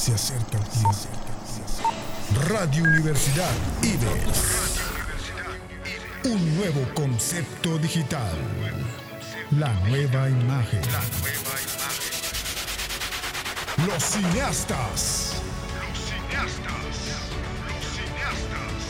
Se 0.00 0.14
acerca 0.14 0.56
el. 0.56 2.48
Radio 2.48 2.84
Universidad 2.84 3.50
IBES. 3.82 4.80
Un 6.24 6.56
nuevo 6.56 6.88
concepto 6.94 7.76
digital. 7.76 8.32
La 9.50 9.74
nueva 9.90 10.30
imagen. 10.30 10.80
Los 13.86 14.02
cineastas. 14.02 15.34
Los 15.76 15.98
cineastas. 16.08 16.96
Los 17.68 17.84
cineastas. 17.92 18.80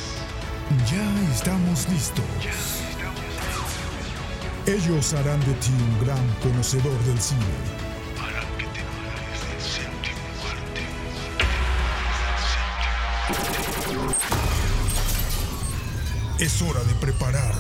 Ya 0.93 1.33
estamos 1.35 1.89
listos. 1.89 2.25
Ellos 4.65 5.13
harán 5.15 5.41
de 5.41 5.55
ti 5.55 5.73
un 5.73 6.07
gran 6.07 6.35
conocedor 6.41 6.97
del 7.01 7.21
cine. 7.21 7.80
Es 16.41 16.63
hora 16.63 16.83
de 16.85 16.95
preparar 16.95 17.53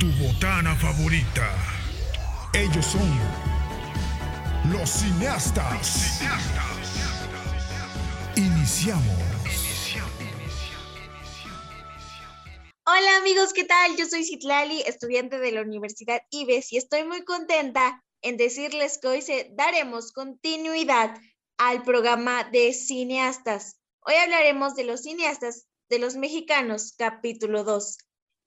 tu 0.00 0.06
botana 0.12 0.74
favorita. 0.74 1.54
Ellos 2.54 2.86
son 2.86 3.06
los 4.72 4.88
cineastas. 4.88 6.16
Cineastas. 6.16 7.18
Iniciamos. 8.36 9.04
Hola 12.86 13.16
amigos, 13.18 13.52
¿qué 13.52 13.64
tal? 13.64 13.94
Yo 13.98 14.06
soy 14.06 14.24
Citlali, 14.24 14.80
estudiante 14.86 15.38
de 15.38 15.52
la 15.52 15.60
Universidad 15.60 16.22
IBES 16.30 16.72
y 16.72 16.78
estoy 16.78 17.04
muy 17.04 17.24
contenta 17.24 18.02
en 18.22 18.38
decirles 18.38 18.96
que 18.96 19.08
hoy 19.08 19.20
se 19.20 19.50
daremos 19.52 20.12
continuidad 20.12 21.14
al 21.58 21.82
programa 21.82 22.44
de 22.44 22.72
cineastas. 22.72 23.76
Hoy 24.00 24.14
hablaremos 24.14 24.74
de 24.76 24.84
los 24.84 25.02
cineastas 25.02 25.66
de 25.88 25.98
los 25.98 26.16
mexicanos, 26.16 26.94
capítulo 26.96 27.64
2. 27.64 27.98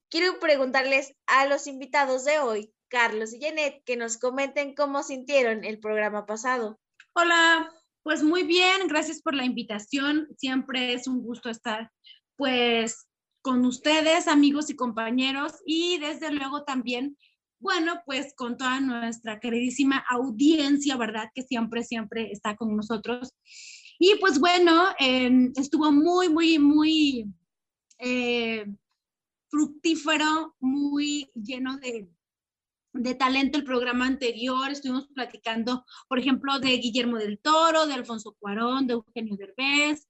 Quiero 0.10 0.40
preguntarles 0.40 1.14
a 1.28 1.46
los 1.46 1.68
invitados 1.68 2.26
de 2.26 2.40
hoy, 2.40 2.74
Carlos 2.90 3.34
y 3.34 3.42
Janet, 3.42 3.84
que 3.86 3.98
nos 3.98 4.18
comenten 4.18 4.76
cómo 4.76 5.04
sintieron 5.04 5.64
el 5.64 5.80
programa 5.80 6.26
pasado. 6.26 6.80
Hola, 7.14 7.72
pues 8.04 8.24
muy 8.24 8.44
bien, 8.44 8.88
gracias 8.88 9.22
por 9.22 9.34
la 9.34 9.46
invitación. 9.46 10.28
Siempre 10.38 10.94
es 10.94 11.08
un 11.08 11.22
gusto 11.24 11.50
estar 11.50 11.92
pues 12.36 13.08
con 13.42 13.66
ustedes, 13.66 14.28
amigos 14.28 14.70
y 14.70 14.76
compañeros, 14.76 15.54
y 15.66 16.00
desde 16.00 16.32
luego 16.32 16.64
también, 16.64 17.18
bueno, 17.60 18.02
pues 18.06 18.34
con 18.36 18.58
toda 18.58 18.80
nuestra 18.80 19.40
queridísima 19.40 20.04
audiencia, 20.10 20.98
¿verdad? 20.98 21.30
Que 21.34 21.44
siempre, 21.44 21.84
siempre 21.84 22.32
está 22.32 22.56
con 22.56 22.76
nosotros. 22.76 23.34
Y 24.00 24.16
pues 24.20 24.40
bueno, 24.40 24.86
eh, 25.00 25.52
estuvo 25.56 25.92
muy, 25.92 26.30
muy, 26.30 26.60
muy 26.60 27.34
eh, 27.98 28.66
fructífero, 29.50 30.56
muy 30.60 31.32
lleno 31.34 31.78
de, 31.78 32.10
de 32.94 33.16
talento 33.16 33.58
el 33.58 33.64
programa 33.64 34.06
anterior. 34.06 34.70
Estuvimos 34.70 35.08
platicando, 35.08 35.86
por 36.08 36.20
ejemplo, 36.20 36.60
de 36.60 36.78
Guillermo 36.78 37.18
del 37.18 37.40
Toro, 37.40 37.86
de 37.86 37.94
Alfonso 37.94 38.36
Cuarón, 38.40 38.88
de 38.88 38.94
Eugenio 38.94 39.38
Derbez, 39.38 40.08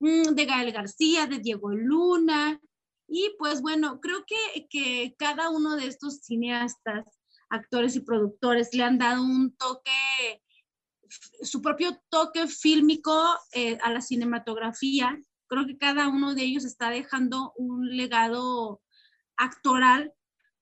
mm, 0.00 0.34
de 0.34 0.44
Gael 0.44 0.72
García, 0.72 1.26
de 1.26 1.38
Diego 1.38 1.70
Luna. 1.70 2.60
Y 3.08 3.34
pues 3.38 3.60
bueno, 3.62 4.00
creo 4.00 4.24
que, 4.26 4.66
que 4.68 5.14
cada 5.18 5.50
uno 5.50 5.76
de 5.76 5.86
estos 5.86 6.20
cineastas, 6.20 7.04
actores 7.50 7.96
y 7.96 8.00
productores 8.00 8.72
le 8.74 8.82
han 8.82 8.98
dado 8.98 9.22
un 9.22 9.54
toque, 9.56 10.42
su 11.42 11.62
propio 11.62 12.00
toque 12.08 12.46
fílmico 12.46 13.36
eh, 13.52 13.78
a 13.82 13.90
la 13.90 14.00
cinematografía. 14.00 15.20
Creo 15.48 15.66
que 15.66 15.78
cada 15.78 16.08
uno 16.08 16.34
de 16.34 16.42
ellos 16.42 16.64
está 16.64 16.90
dejando 16.90 17.52
un 17.56 17.96
legado 17.96 18.80
actoral 19.36 20.12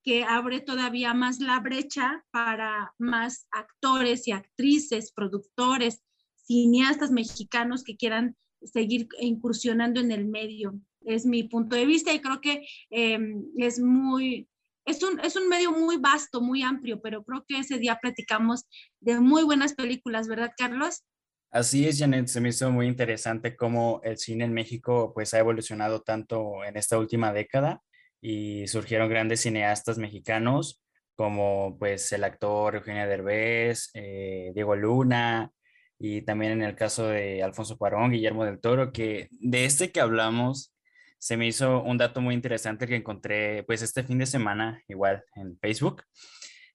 que 0.03 0.25
abre 0.25 0.61
todavía 0.61 1.15
más 1.15 1.41
la 1.41 1.61
brecha 1.61 2.25
para 2.31 2.95
más 2.99 3.47
actores 3.51 4.27
y 4.27 4.33
actrices, 4.33 5.13
productores, 5.13 6.03
cineastas 6.35 7.11
mexicanos 7.11 7.85
que 7.85 7.97
quieran 7.97 8.37
seguir 8.63 9.09
incursionando 9.21 10.01
en 10.01 10.11
el 10.11 10.27
medio. 10.27 10.81
Es 11.03 11.25
mi 11.27 11.45
punto 11.45 11.77
de 11.77 11.87
vista 11.87 12.13
y 12.13 12.21
creo 12.21 12.41
que 12.41 12.67
eh, 12.91 13.19
es 13.57 13.79
muy, 13.79 14.49
es 14.85 15.03
un, 15.03 15.21
es 15.21 15.37
un 15.37 15.49
medio 15.49 15.73
muy 15.73 15.97
vasto, 15.97 16.41
muy 16.41 16.63
amplio, 16.63 17.01
pero 17.01 17.23
creo 17.25 17.45
que 17.47 17.59
ese 17.59 17.79
día 17.79 17.99
platicamos 18.01 18.67
de 19.01 19.21
muy 19.21 19.45
buenas 19.45 19.75
películas, 19.75 20.29
¿verdad, 20.29 20.53
Carlos? 20.57 21.05
Así 21.51 21.87
es, 21.87 21.99
Janet, 21.99 22.29
se 22.29 22.41
me 22.41 22.51
hizo 22.51 22.71
muy 22.71 22.87
interesante 22.87 23.57
cómo 23.57 24.01
el 24.05 24.19
cine 24.19 24.45
en 24.45 24.53
México 24.53 25.13
pues 25.13 25.35
ha 25.35 25.39
evolucionado 25.41 26.03
tanto 26.03 26.65
en 26.65 26.77
esta 26.77 26.97
última 26.97 27.33
década 27.33 27.83
y 28.21 28.69
surgieron 28.69 29.09
grandes 29.09 29.41
cineastas 29.41 29.99
mexicanos 29.99 30.81
como 31.17 31.77
pues 31.79 32.13
el 32.13 32.25
actor 32.25 32.77
Eugenio 32.77 33.07
Derbez, 33.07 33.91
eh, 33.95 34.53
Diego 34.55 34.77
Luna 34.77 35.53
y 35.99 36.23
también 36.23 36.53
en 36.53 36.63
el 36.63 36.77
caso 36.77 37.09
de 37.09 37.43
Alfonso 37.43 37.77
Cuarón, 37.77 38.13
Guillermo 38.13 38.45
del 38.45 38.61
Toro, 38.61 38.93
que 38.93 39.29
de 39.33 39.65
este 39.65 39.91
que 39.93 40.01
hablamos 40.01 40.73
se 41.21 41.37
me 41.37 41.47
hizo 41.47 41.83
un 41.83 41.99
dato 41.99 42.23
muy 42.23 42.35
interesante 42.35 42.87
que 42.87 42.97
encontré 42.97 43.63
pues 43.65 43.83
este 43.83 44.03
fin 44.03 44.19
de 44.19 44.27
semana 44.27 44.83
igual 44.89 45.23
en 45.37 45.59
Facebook. 45.59 46.03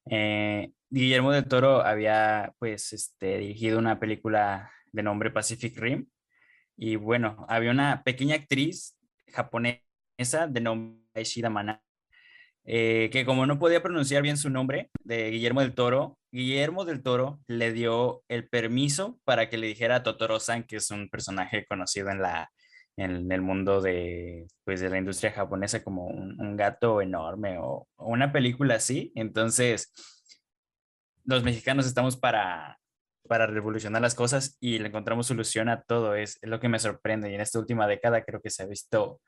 Eh, 0.10 0.72
Guillermo 0.88 1.32
del 1.32 1.48
Toro 1.48 1.84
había 1.84 2.54
pues 2.60 2.94
este, 2.94 3.40
dirigido 3.40 3.80
una 3.80 4.00
película 4.00 4.72
de 4.92 5.02
nombre 5.02 5.32
Pacific 5.32 5.76
Rim 5.80 6.08
y 6.78 6.96
bueno, 6.96 7.48
había 7.50 7.72
una 7.72 8.04
pequeña 8.04 8.36
actriz 8.36 8.96
japonesa 9.34 10.48
de 10.48 10.62
nombre 10.62 11.22
Ishida 11.22 11.50
Mana, 11.50 11.82
eh, 12.66 13.10
que 13.12 13.26
como 13.26 13.48
no 13.48 13.58
podía 13.58 13.82
pronunciar 13.82 14.22
bien 14.22 14.38
su 14.38 14.52
nombre 14.52 14.92
de 15.04 15.32
Guillermo 15.32 15.62
del 15.62 15.74
Toro, 15.74 16.20
Guillermo 16.32 16.86
del 16.86 17.02
Toro 17.02 17.40
le 17.48 17.74
dio 17.74 18.24
el 18.28 18.48
permiso 18.48 19.20
para 19.24 19.50
que 19.50 19.58
le 19.58 19.66
dijera 19.66 19.96
a 19.96 20.04
Totoro-san, 20.04 20.66
que 20.66 20.76
es 20.76 20.92
un 20.92 21.10
personaje 21.10 21.66
conocido 21.66 22.12
en 22.12 22.22
la 22.22 22.52
en 22.98 23.32
el 23.32 23.42
mundo 23.42 23.82
de, 23.82 24.48
pues, 24.64 24.80
de 24.82 24.90
la 24.90 24.98
industria 24.98 25.32
japonesa 25.32 25.84
como 25.84 26.08
un, 26.08 26.56
gato 26.56 27.02
enorme 27.02 27.58
o, 27.60 27.88
una 27.98 28.32
película 28.32 28.76
así. 28.76 29.12
Entonces, 29.16 29.92
los 31.26 31.44
mexicanos 31.44 31.86
estamos 31.86 32.16
para, 32.16 32.80
para 33.28 33.48
revolucionar 33.48 34.02
las 34.02 34.16
cosas 34.16 34.58
y 34.60 34.80
le 34.80 34.88
encontramos 34.88 35.28
solución 35.28 35.70
a 35.70 35.82
todo. 35.82 36.16
Es, 36.16 36.40
es 36.42 36.50
lo 36.50 36.60
que 36.60 36.70
me 36.70 36.80
sorprende 36.80 37.30
y 37.30 37.36
en 37.36 37.42
esta 37.42 37.60
última 37.60 37.88
década 37.88 38.24
creo 38.24 38.42
que 38.42 38.50
se 38.50 38.64
ha 38.64 38.68
visto 38.68 39.20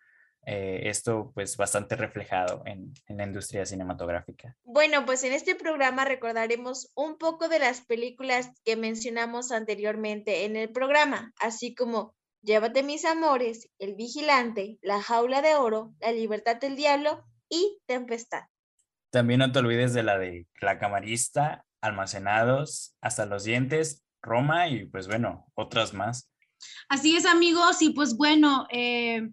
eh, 0.49 0.87
esto 0.87 1.31
pues 1.33 1.57
bastante 1.57 1.97
reflejado 1.97 2.61
en, 2.65 2.93
en, 3.07 3.17
la 3.17 3.25
industria 3.25 3.65
cinematográfica. 3.65 4.55
Bueno, 4.63 5.05
pues 5.05 5.25
en 5.25 5.33
este 5.33 5.55
programa 5.55 6.05
recordaremos 6.05 6.89
un 6.95 7.17
poco 7.17 7.49
de 7.49 7.59
las 7.59 7.81
películas 7.81 8.51
que 8.63 8.77
mencionamos 8.77 9.51
anteriormente 9.51 10.45
en 10.45 10.55
el 10.55 10.69
programa, 10.69 11.33
así 11.41 11.75
como 11.75 12.15
Llévate 12.47 12.81
mis 12.81 13.03
amores, 13.03 13.69
El 13.77 13.95
Vigilante, 13.95 14.79
La 14.81 15.03
Jaula 15.03 15.41
de 15.41 15.55
Oro, 15.55 15.93
La 15.99 16.13
Libertad 16.13 16.55
del 16.55 16.77
Diablo 16.77 17.25
y 17.49 17.77
Tempestad. 17.87 18.43
También 19.09 19.39
no 19.39 19.51
te 19.51 19.59
olvides 19.59 19.93
de 19.93 20.01
la 20.01 20.17
de 20.17 20.47
La 20.61 20.79
Camarista, 20.79 21.65
Almacenados, 21.81 22.95
Hasta 23.01 23.25
los 23.25 23.43
Dientes, 23.43 24.05
Roma 24.21 24.69
y 24.69 24.85
pues 24.85 25.07
bueno, 25.07 25.51
otras 25.55 25.93
más. 25.93 26.31
Así 26.87 27.17
es 27.17 27.25
amigos 27.25 27.81
y 27.81 27.89
pues 27.89 28.15
bueno, 28.15 28.65
eh, 28.71 29.29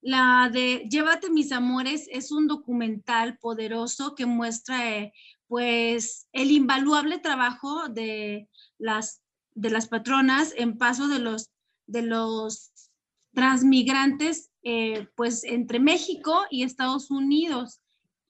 la 0.00 0.48
de 0.50 0.88
Llévate 0.90 1.28
mis 1.28 1.52
amores 1.52 2.08
es 2.10 2.32
un 2.32 2.46
documental 2.46 3.36
poderoso 3.36 4.14
que 4.14 4.24
muestra 4.24 4.96
eh, 4.96 5.12
pues 5.46 6.26
el 6.32 6.50
invaluable 6.50 7.18
trabajo 7.18 7.90
de 7.90 8.48
las, 8.78 9.20
de 9.54 9.68
las 9.68 9.88
patronas 9.88 10.54
en 10.56 10.78
paso 10.78 11.06
de 11.08 11.18
los, 11.18 11.50
de 11.86 12.02
los 12.02 12.72
transmigrantes 13.32 14.50
eh, 14.62 15.08
pues 15.14 15.44
entre 15.44 15.78
México 15.78 16.42
y 16.50 16.62
Estados 16.62 17.10
Unidos. 17.10 17.80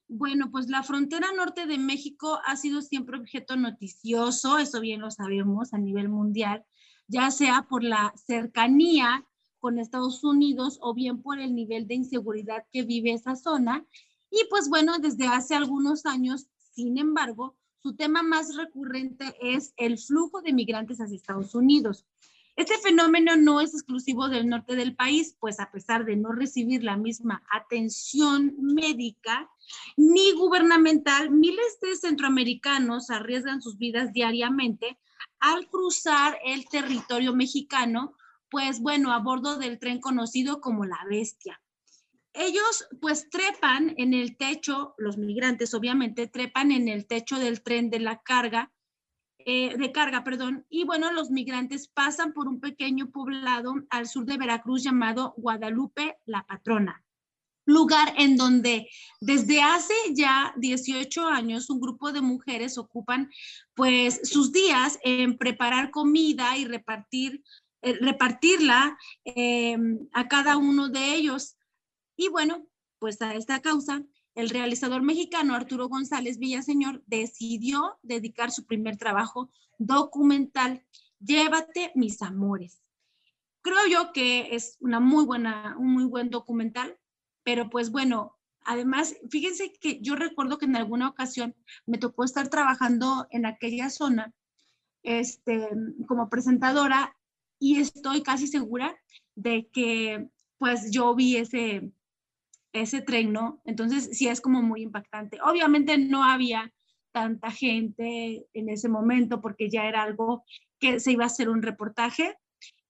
Bueno, 0.07 0.51
pues 0.51 0.69
la 0.69 0.83
frontera 0.83 1.27
norte 1.35 1.65
de 1.65 1.77
México 1.77 2.39
ha 2.45 2.55
sido 2.55 2.81
siempre 2.81 3.17
objeto 3.17 3.55
noticioso, 3.55 4.57
eso 4.57 4.79
bien 4.79 5.01
lo 5.01 5.11
sabemos 5.11 5.73
a 5.73 5.77
nivel 5.77 6.09
mundial, 6.09 6.65
ya 7.07 7.31
sea 7.31 7.67
por 7.69 7.83
la 7.83 8.13
cercanía 8.15 9.25
con 9.59 9.79
Estados 9.79 10.23
Unidos 10.23 10.77
o 10.81 10.93
bien 10.93 11.21
por 11.21 11.39
el 11.39 11.55
nivel 11.55 11.87
de 11.87 11.95
inseguridad 11.95 12.65
que 12.71 12.83
vive 12.83 13.13
esa 13.13 13.35
zona. 13.35 13.85
Y 14.29 14.45
pues 14.49 14.69
bueno, 14.69 14.99
desde 14.99 15.27
hace 15.27 15.55
algunos 15.55 16.05
años, 16.05 16.47
sin 16.73 16.97
embargo, 16.97 17.55
su 17.81 17.95
tema 17.95 18.23
más 18.23 18.55
recurrente 18.55 19.35
es 19.41 19.73
el 19.77 19.97
flujo 19.97 20.41
de 20.41 20.53
migrantes 20.53 20.99
hacia 20.99 21.15
Estados 21.15 21.55
Unidos. 21.55 22.05
Este 22.57 22.77
fenómeno 22.79 23.35
no 23.37 23.61
es 23.61 23.73
exclusivo 23.73 24.29
del 24.29 24.49
norte 24.49 24.75
del 24.75 24.95
país, 24.95 25.37
pues 25.39 25.59
a 25.59 25.71
pesar 25.71 26.05
de 26.05 26.15
no 26.15 26.31
recibir 26.31 26.83
la 26.83 26.97
misma 26.97 27.43
atención 27.51 28.55
médica 28.57 29.49
ni 29.95 30.31
gubernamental, 30.33 31.29
miles 31.29 31.79
de 31.81 31.95
centroamericanos 31.95 33.11
arriesgan 33.11 33.61
sus 33.61 33.77
vidas 33.77 34.11
diariamente 34.11 34.97
al 35.39 35.69
cruzar 35.69 36.39
el 36.43 36.67
territorio 36.67 37.35
mexicano 37.35 38.15
pues 38.49 38.79
bueno, 38.79 39.11
a 39.11 39.19
bordo 39.19 39.57
del 39.57 39.79
tren 39.79 39.99
conocido 39.99 40.61
como 40.61 40.85
la 40.85 40.99
bestia. 41.09 41.61
Ellos 42.33 42.87
pues 43.01 43.29
trepan 43.29 43.93
en 43.97 44.13
el 44.13 44.37
techo, 44.37 44.93
los 44.97 45.17
migrantes 45.17 45.73
obviamente 45.73 46.27
trepan 46.27 46.71
en 46.71 46.87
el 46.87 47.07
techo 47.07 47.39
del 47.39 47.61
tren 47.63 47.89
de 47.89 47.99
la 47.99 48.21
carga, 48.21 48.71
eh, 49.49 49.77
de 49.77 49.93
carga, 49.93 50.25
perdón, 50.25 50.65
y 50.69 50.83
bueno, 50.83 51.09
los 51.13 51.31
migrantes 51.31 51.87
pasan 51.87 52.33
por 52.33 52.49
un 52.49 52.59
pequeño 52.59 53.11
poblado 53.11 53.75
al 53.89 54.05
sur 54.05 54.25
de 54.25 54.35
Veracruz 54.35 54.83
llamado 54.83 55.33
Guadalupe 55.37 56.17
la 56.25 56.45
Patrona 56.45 57.01
lugar 57.65 58.13
en 58.17 58.35
donde 58.35 58.89
desde 59.21 59.61
hace 59.61 59.93
ya 60.13 60.53
18 60.57 61.27
años 61.27 61.69
un 61.69 61.79
grupo 61.79 62.11
de 62.11 62.21
mujeres 62.21 62.77
ocupan 62.77 63.29
pues 63.73 64.19
sus 64.23 64.51
días 64.51 64.99
en 65.03 65.37
preparar 65.37 65.91
comida 65.91 66.57
y 66.57 66.65
repartir, 66.65 67.43
eh, 67.81 67.97
repartirla 68.01 68.97
em, 69.23 70.07
a 70.13 70.27
cada 70.27 70.57
uno 70.57 70.89
de 70.89 71.13
ellos. 71.13 71.57
Y 72.17 72.29
bueno, 72.29 72.67
pues 72.99 73.21
a 73.21 73.35
esta 73.35 73.61
causa, 73.61 74.01
el 74.37 74.49
realizador 74.49 75.01
mexicano 75.01 75.55
Arturo 75.55 75.89
González 75.89 76.37
Villaseñor 76.37 77.03
decidió 77.07 77.97
dedicar 78.03 78.51
su 78.51 78.65
primer 78.65 78.97
trabajo 78.97 79.49
documental, 79.77 80.83
Llévate 81.19 81.91
mis 81.95 82.21
amores. 82.21 82.79
Creo 83.63 83.87
yo 83.89 84.13
que 84.13 84.55
es 84.55 84.77
una 84.79 84.99
muy 84.99 85.25
buena, 85.25 85.75
un 85.79 85.91
muy 85.91 86.05
buen 86.05 86.29
documental 86.29 86.95
pero 87.47 87.69
pues 87.69 87.91
bueno, 87.91 88.35
además, 88.65 89.15
fíjense 89.29 89.71
que 89.79 90.01
yo 90.01 90.17
recuerdo 90.17 90.57
que 90.57 90.65
en 90.65 90.75
alguna 90.75 91.07
ocasión 91.07 91.55
me 91.85 91.97
tocó 91.97 92.25
estar 92.25 92.49
trabajando 92.49 93.25
en 93.29 93.45
aquella 93.45 93.89
zona 93.89 94.33
este, 95.01 95.69
como 96.09 96.29
presentadora 96.29 97.15
y 97.57 97.79
estoy 97.79 98.21
casi 98.21 98.47
segura 98.47 98.99
de 99.35 99.69
que 99.71 100.29
pues 100.57 100.91
yo 100.91 101.15
vi 101.15 101.37
ese, 101.37 101.89
ese 102.73 103.01
tren, 103.01 103.33
¿no? 103.33 103.61
Entonces 103.65 104.09
sí 104.11 104.27
es 104.27 104.41
como 104.41 104.61
muy 104.61 104.81
impactante. 104.81 105.39
Obviamente 105.43 105.97
no 105.97 106.23
había 106.23 106.71
tanta 107.11 107.51
gente 107.51 108.45
en 108.53 108.69
ese 108.69 108.89
momento 108.89 109.41
porque 109.41 109.69
ya 109.69 109.87
era 109.87 110.03
algo 110.03 110.43
que 110.79 110.99
se 110.99 111.11
iba 111.11 111.23
a 111.23 111.27
hacer 111.27 111.49
un 111.49 111.61
reportaje 111.61 112.35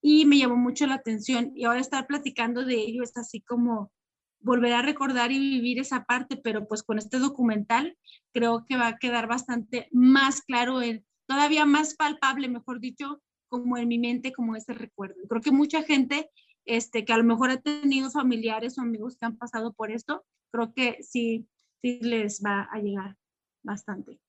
y 0.02 0.26
me 0.26 0.38
llamó 0.38 0.58
mucho 0.58 0.86
la 0.88 0.96
atención 0.96 1.52
y 1.56 1.66
ahora 1.66 1.80
estar 1.80 2.08
platicando 2.08 2.66
de 2.66 2.76
ello 2.76 3.04
es 3.04 3.16
así 3.18 3.42
como 3.42 3.92
volver 4.40 4.74
a 4.74 4.82
recordar 4.82 5.32
y 5.32 5.40
vivir 5.40 5.80
esa 5.80 6.06
parte, 6.06 6.38
pero 6.38 6.68
pues 6.68 6.84
con 6.84 6.98
este 6.98 7.20
documental 7.20 7.98
creo 8.34 8.66
que 8.66 8.78
va 8.78 8.88
a 8.88 8.98
quedar 8.98 9.28
bastante 9.28 9.88
más 9.92 10.42
claro, 10.42 10.80
todavía 11.26 11.66
más 11.66 11.96
palpable, 11.96 12.48
mejor 12.48 12.80
dicho, 12.80 13.22
como 13.50 13.78
en 13.78 13.88
mi 13.88 13.98
mente, 13.98 14.34
como 14.34 14.56
ese 14.56 14.74
recuerdo. 14.74 15.16
Creo 15.28 15.42
que 15.42 15.52
mucha 15.52 15.84
gente 15.84 16.30
este, 16.68 17.06
que 17.06 17.14
a 17.14 17.18
lo 17.18 17.24
mejor 17.24 17.50
ha 17.50 17.62
tenido 17.62 18.12
familiares 18.12 18.78
o 18.78 18.82
amigos 18.82 19.18
que 19.18 19.26
han 19.26 19.38
pasado 19.38 19.74
por 19.74 19.92
esto, 19.92 20.26
creo 20.52 20.74
que 20.74 21.02
sí, 21.02 21.48
sí 21.82 22.00
les 22.02 22.44
va 22.44 22.68
a 22.72 22.80
llegar 22.80 23.16
bastante. 23.64 24.20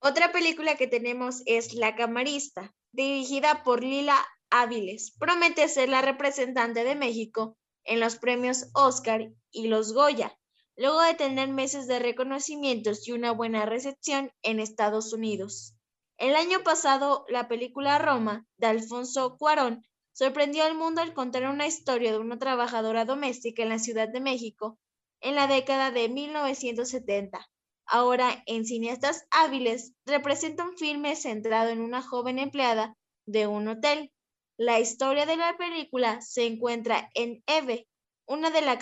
Otra 0.00 0.32
película 0.32 0.76
que 0.76 0.86
tenemos 0.86 1.42
es 1.46 1.74
La 1.74 1.94
Camarista, 1.94 2.74
dirigida 2.92 3.62
por 3.62 3.84
Lila 3.84 4.16
Áviles. 4.50 5.14
Promete 5.18 5.68
ser 5.68 5.88
la 5.88 6.02
representante 6.02 6.84
de 6.84 6.94
México 6.94 7.56
en 7.84 8.00
los 8.00 8.16
premios 8.16 8.70
Oscar 8.74 9.30
y 9.50 9.68
los 9.68 9.92
Goya, 9.92 10.36
luego 10.76 11.00
de 11.02 11.14
tener 11.14 11.48
meses 11.48 11.86
de 11.86 11.98
reconocimientos 11.98 13.06
y 13.06 13.12
una 13.12 13.32
buena 13.32 13.66
recepción 13.66 14.30
en 14.42 14.60
Estados 14.60 15.12
Unidos. 15.12 15.74
El 16.18 16.34
año 16.34 16.62
pasado, 16.62 17.26
la 17.28 17.46
película 17.46 17.98
Roma, 17.98 18.46
de 18.56 18.68
Alfonso 18.68 19.36
Cuarón, 19.36 19.86
sorprendió 20.16 20.64
al 20.64 20.76
mundo 20.76 21.02
al 21.02 21.12
contar 21.12 21.44
una 21.44 21.66
historia 21.66 22.12
de 22.12 22.18
una 22.18 22.38
trabajadora 22.38 23.04
doméstica 23.04 23.62
en 23.62 23.68
la 23.68 23.78
Ciudad 23.78 24.08
de 24.08 24.20
México 24.20 24.78
en 25.20 25.34
la 25.34 25.46
década 25.46 25.90
de 25.90 26.08
1970. 26.08 27.46
Ahora, 27.84 28.42
en 28.46 28.64
Cineastas 28.64 29.26
Hábiles, 29.30 29.92
representa 30.06 30.64
un 30.64 30.76
filme 30.76 31.16
centrado 31.16 31.70
en 31.70 31.80
una 31.80 32.02
joven 32.02 32.38
empleada 32.38 32.96
de 33.26 33.46
un 33.46 33.68
hotel 33.68 34.12
la 34.58 34.80
historia 34.80 35.26
de 35.26 35.36
la 35.36 35.58
película 35.58 36.22
se 36.22 36.46
encuentra 36.46 37.10
en 37.12 37.42
Eve, 37.46 37.86
una, 38.24 38.48
de 38.48 38.62
la 38.62 38.78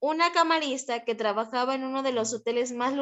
una 0.00 0.32
camarista 0.32 1.02
que 1.06 1.14
trabajaba 1.14 1.74
en 1.74 1.84
uno 1.84 2.02
de 2.02 2.12
los 2.12 2.34
hoteles 2.34 2.72
más, 2.72 2.92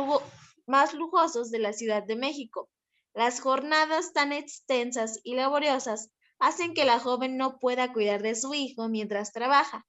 más 0.67 0.95
lujosos 0.95 1.51
de 1.51 1.59
la 1.59 1.73
Ciudad 1.73 2.05
de 2.05 2.15
México. 2.15 2.71
Las 3.12 3.41
jornadas 3.41 4.12
tan 4.12 4.33
extensas 4.33 5.19
y 5.25 5.35
laboriosas 5.35 6.11
hacen 6.38 6.75
que 6.75 6.85
la 6.85 6.99
joven 6.99 7.37
no 7.37 7.59
pueda 7.59 7.93
cuidar 7.93 8.23
de 8.23 8.35
su 8.35 8.55
hijo 8.55 8.88
mientras 8.88 9.33
trabaja, 9.33 9.87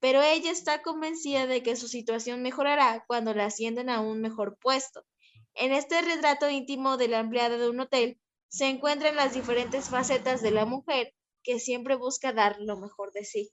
pero 0.00 0.22
ella 0.22 0.50
está 0.50 0.82
convencida 0.82 1.46
de 1.46 1.62
que 1.62 1.76
su 1.76 1.88
situación 1.88 2.42
mejorará 2.42 3.04
cuando 3.06 3.34
la 3.34 3.46
ascienden 3.46 3.88
a 3.88 4.00
un 4.00 4.20
mejor 4.20 4.58
puesto. 4.58 5.04
En 5.54 5.72
este 5.72 6.00
retrato 6.00 6.50
íntimo 6.50 6.96
de 6.96 7.08
la 7.08 7.20
empleada 7.20 7.56
de 7.56 7.68
un 7.68 7.80
hotel 7.80 8.18
se 8.48 8.66
encuentran 8.66 9.16
las 9.16 9.34
diferentes 9.34 9.88
facetas 9.88 10.42
de 10.42 10.50
la 10.50 10.64
mujer 10.64 11.14
que 11.42 11.58
siempre 11.60 11.96
busca 11.96 12.32
dar 12.32 12.56
lo 12.60 12.78
mejor 12.78 13.12
de 13.12 13.24
sí. 13.24 13.50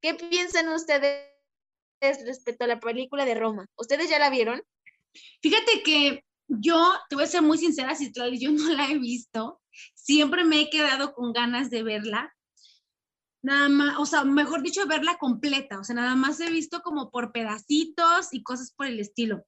¿Qué 0.00 0.14
piensan 0.14 0.68
ustedes 0.68 1.26
respecto 2.00 2.64
a 2.64 2.68
la 2.68 2.80
película 2.80 3.24
de 3.24 3.34
Roma? 3.34 3.66
¿Ustedes 3.76 4.08
ya 4.08 4.18
la 4.18 4.30
vieron? 4.30 4.62
Fíjate 5.42 5.82
que 5.82 6.24
yo, 6.48 6.92
te 7.08 7.16
voy 7.16 7.24
a 7.24 7.28
ser 7.28 7.42
muy 7.42 7.58
sincera, 7.58 7.94
si 7.94 8.10
yo 8.12 8.50
no 8.52 8.68
la 8.70 8.90
he 8.90 8.98
visto. 8.98 9.60
Siempre 9.94 10.44
me 10.44 10.60
he 10.60 10.70
quedado 10.70 11.14
con 11.14 11.32
ganas 11.32 11.70
de 11.70 11.82
verla. 11.82 12.34
Nada 13.42 13.68
más, 13.68 13.98
o 13.98 14.06
sea, 14.06 14.24
mejor 14.24 14.62
dicho, 14.62 14.86
verla 14.86 15.16
completa. 15.18 15.78
O 15.78 15.84
sea, 15.84 15.94
nada 15.94 16.14
más 16.14 16.40
he 16.40 16.50
visto 16.50 16.80
como 16.80 17.10
por 17.10 17.32
pedacitos 17.32 18.28
y 18.32 18.42
cosas 18.42 18.72
por 18.72 18.86
el 18.86 19.00
estilo 19.00 19.44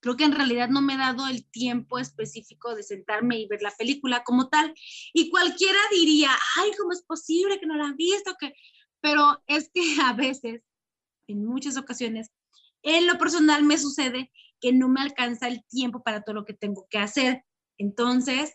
creo 0.00 0.16
que 0.16 0.24
en 0.24 0.32
realidad 0.32 0.68
no 0.68 0.80
me 0.80 0.94
he 0.94 0.98
dado 0.98 1.26
el 1.28 1.48
tiempo 1.50 1.98
específico 1.98 2.74
de 2.74 2.82
sentarme 2.82 3.38
y 3.38 3.48
ver 3.48 3.62
la 3.62 3.74
película 3.76 4.22
como 4.24 4.48
tal. 4.48 4.72
Y 5.12 5.30
cualquiera 5.30 5.78
diría, 5.90 6.30
ay, 6.56 6.70
¿cómo 6.78 6.92
es 6.92 7.02
posible 7.02 7.58
que 7.58 7.66
no 7.66 7.76
la 7.76 7.86
han 7.86 7.96
visto? 7.96 8.34
Que... 8.38 8.54
Pero 9.00 9.42
es 9.46 9.70
que 9.72 9.80
a 10.04 10.12
veces, 10.12 10.62
en 11.26 11.44
muchas 11.44 11.76
ocasiones, 11.76 12.30
en 12.82 13.06
lo 13.06 13.18
personal 13.18 13.64
me 13.64 13.78
sucede 13.78 14.30
que 14.60 14.72
no 14.72 14.88
me 14.88 15.00
alcanza 15.00 15.48
el 15.48 15.64
tiempo 15.68 16.02
para 16.02 16.22
todo 16.22 16.34
lo 16.34 16.44
que 16.44 16.54
tengo 16.54 16.86
que 16.90 16.98
hacer. 16.98 17.44
Entonces, 17.76 18.54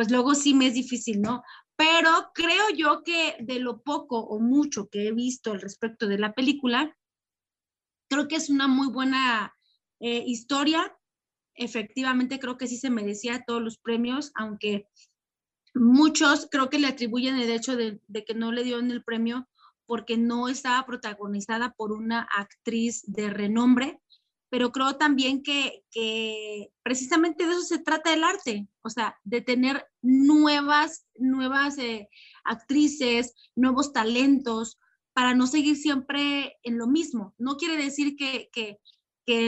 pues 0.00 0.10
luego 0.10 0.34
sí 0.34 0.54
me 0.54 0.66
es 0.66 0.72
difícil, 0.72 1.20
¿no? 1.20 1.42
Pero 1.76 2.30
creo 2.32 2.70
yo 2.74 3.02
que 3.04 3.36
de 3.38 3.58
lo 3.58 3.82
poco 3.82 4.18
o 4.18 4.40
mucho 4.40 4.88
que 4.88 5.08
he 5.08 5.12
visto 5.12 5.52
al 5.52 5.60
respecto 5.60 6.06
de 6.06 6.16
la 6.16 6.32
película, 6.32 6.96
creo 8.08 8.26
que 8.26 8.36
es 8.36 8.48
una 8.48 8.66
muy 8.66 8.88
buena 8.88 9.54
eh, 10.00 10.24
historia, 10.26 10.96
efectivamente 11.54 12.38
creo 12.38 12.56
que 12.56 12.66
sí 12.66 12.78
se 12.78 12.88
merecía 12.88 13.44
todos 13.46 13.60
los 13.60 13.76
premios, 13.76 14.32
aunque 14.36 14.86
muchos 15.74 16.48
creo 16.50 16.70
que 16.70 16.78
le 16.78 16.86
atribuyen 16.86 17.36
el 17.36 17.50
hecho 17.50 17.76
de, 17.76 18.00
que 18.26 18.34
no 18.34 18.52
le 18.52 18.64
dieron 18.64 18.90
el 18.90 19.04
premio 19.04 19.50
porque 19.84 20.16
no 20.16 20.48
estaba 20.48 20.86
protagonizada 20.86 21.74
por 21.74 21.92
una 21.92 22.26
actriz 22.34 23.02
de 23.04 23.28
renombre, 23.28 23.99
pero 24.50 24.72
creo 24.72 24.96
también 24.96 25.42
que, 25.42 25.84
precisamente 26.82 27.46
de 27.46 27.52
eso 27.52 27.62
se 27.62 27.78
trata 27.78 28.12
el 28.12 28.24
arte, 28.24 28.68
o 28.82 28.90
sea, 28.90 29.16
de 29.22 29.40
tener 29.40 29.86
nuevas, 30.02 31.06
nuevas 31.14 31.78
eh, 31.78 32.08
actrices, 32.44 33.34
nuevos 33.54 33.92
talentos, 33.92 34.78
para 35.12 35.34
no 35.34 35.46
seguir 35.46 35.76
siempre 35.76 36.56
en 36.64 36.78
lo 36.78 36.88
mismo. 36.88 37.34
No 37.38 37.56
quiere 37.56 37.76
decir 37.76 38.16
que, 38.16 38.78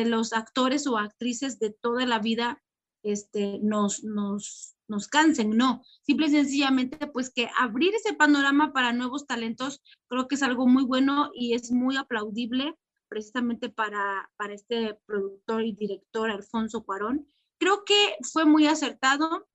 los 0.06 0.32
actores 0.32 0.86
o 0.86 0.96
actrices 0.96 1.58
de 1.58 1.70
toda 1.70 2.06
la 2.06 2.20
vida 2.20 2.62
este, 3.02 3.58
nos, 3.64 4.04
nos, 4.04 4.76
nos 4.86 5.08
cansen, 5.08 5.56
no, 5.56 5.82
simple 6.02 6.28
y 6.28 6.30
sencillamente 6.30 7.08
pues 7.08 7.32
que 7.34 7.48
abrir 7.58 7.92
ese 7.92 8.14
panorama 8.14 8.72
para 8.72 8.92
nuevos 8.92 9.26
talentos 9.26 9.82
creo 10.06 10.28
que 10.28 10.36
es 10.36 10.42
algo 10.44 10.68
muy 10.68 10.84
bueno 10.84 11.32
y 11.34 11.54
es 11.54 11.72
muy 11.72 11.96
aplaudible 11.96 12.76
precisamente 13.12 13.68
para, 13.68 14.30
para 14.38 14.54
este 14.54 14.98
productor 15.04 15.62
y 15.64 15.72
director 15.72 16.30
Alfonso 16.30 16.82
Cuarón. 16.82 17.28
Creo 17.58 17.84
que 17.84 18.16
fue 18.32 18.46
muy 18.46 18.66
acertado 18.66 19.46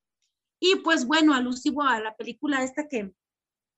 y 0.60 0.76
pues 0.76 1.08
bueno, 1.08 1.34
alusivo 1.34 1.82
a 1.82 2.00
la 2.00 2.16
película 2.16 2.64
esta 2.64 2.88
que, 2.88 3.12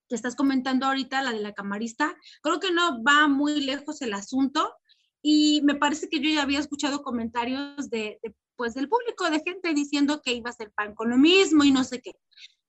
que 0.10 0.16
estás 0.16 0.36
comentando 0.36 0.86
ahorita, 0.86 1.22
la 1.22 1.32
de 1.32 1.40
la 1.40 1.54
camarista, 1.54 2.14
creo 2.42 2.60
que 2.60 2.74
no 2.74 3.02
va 3.06 3.30
muy 3.30 3.62
lejos 3.62 4.02
el 4.02 4.14
asunto 4.14 4.76
y 5.22 5.62
me 5.64 5.76
parece 5.76 6.10
que 6.10 6.20
yo 6.20 6.30
ya 6.30 6.42
había 6.42 6.60
escuchado 6.60 7.02
comentarios 7.02 7.90
de, 7.90 8.20
pues 8.58 8.74
del 8.74 8.90
público, 8.90 9.30
de 9.30 9.40
gente 9.40 9.74
diciendo 9.74 10.22
que 10.22 10.34
iba 10.34 10.50
a 10.50 10.54
ser 10.54 10.74
pan 10.74 10.94
con 10.94 11.10
lo 11.10 11.18
mismo 11.18 11.64
y 11.64 11.72
no 11.72 11.86
sé 11.86 12.02
qué. 12.02 12.12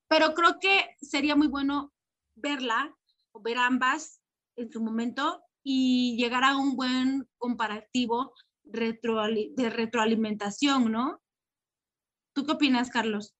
Pero 0.07 0.33
creo 0.35 0.61
que 0.61 0.95
sería 1.03 1.35
muy 1.35 1.49
bueno 1.49 1.93
verla 2.37 2.97
o 3.33 3.43
ver 3.43 3.59
ambas 3.59 4.21
en 4.55 4.71
su 4.71 4.81
momento 4.81 5.43
y 5.63 6.17
llegar 6.17 6.45
a 6.45 6.57
un 6.57 6.77
buen 6.77 7.29
comparativo 7.39 8.35
de 8.63 9.71
retroalimentación, 9.71 10.93
¿no? 10.93 11.21
¿Tú 12.35 12.47
qué 12.47 12.53
opinas, 12.53 12.91
Carlos? 12.91 13.35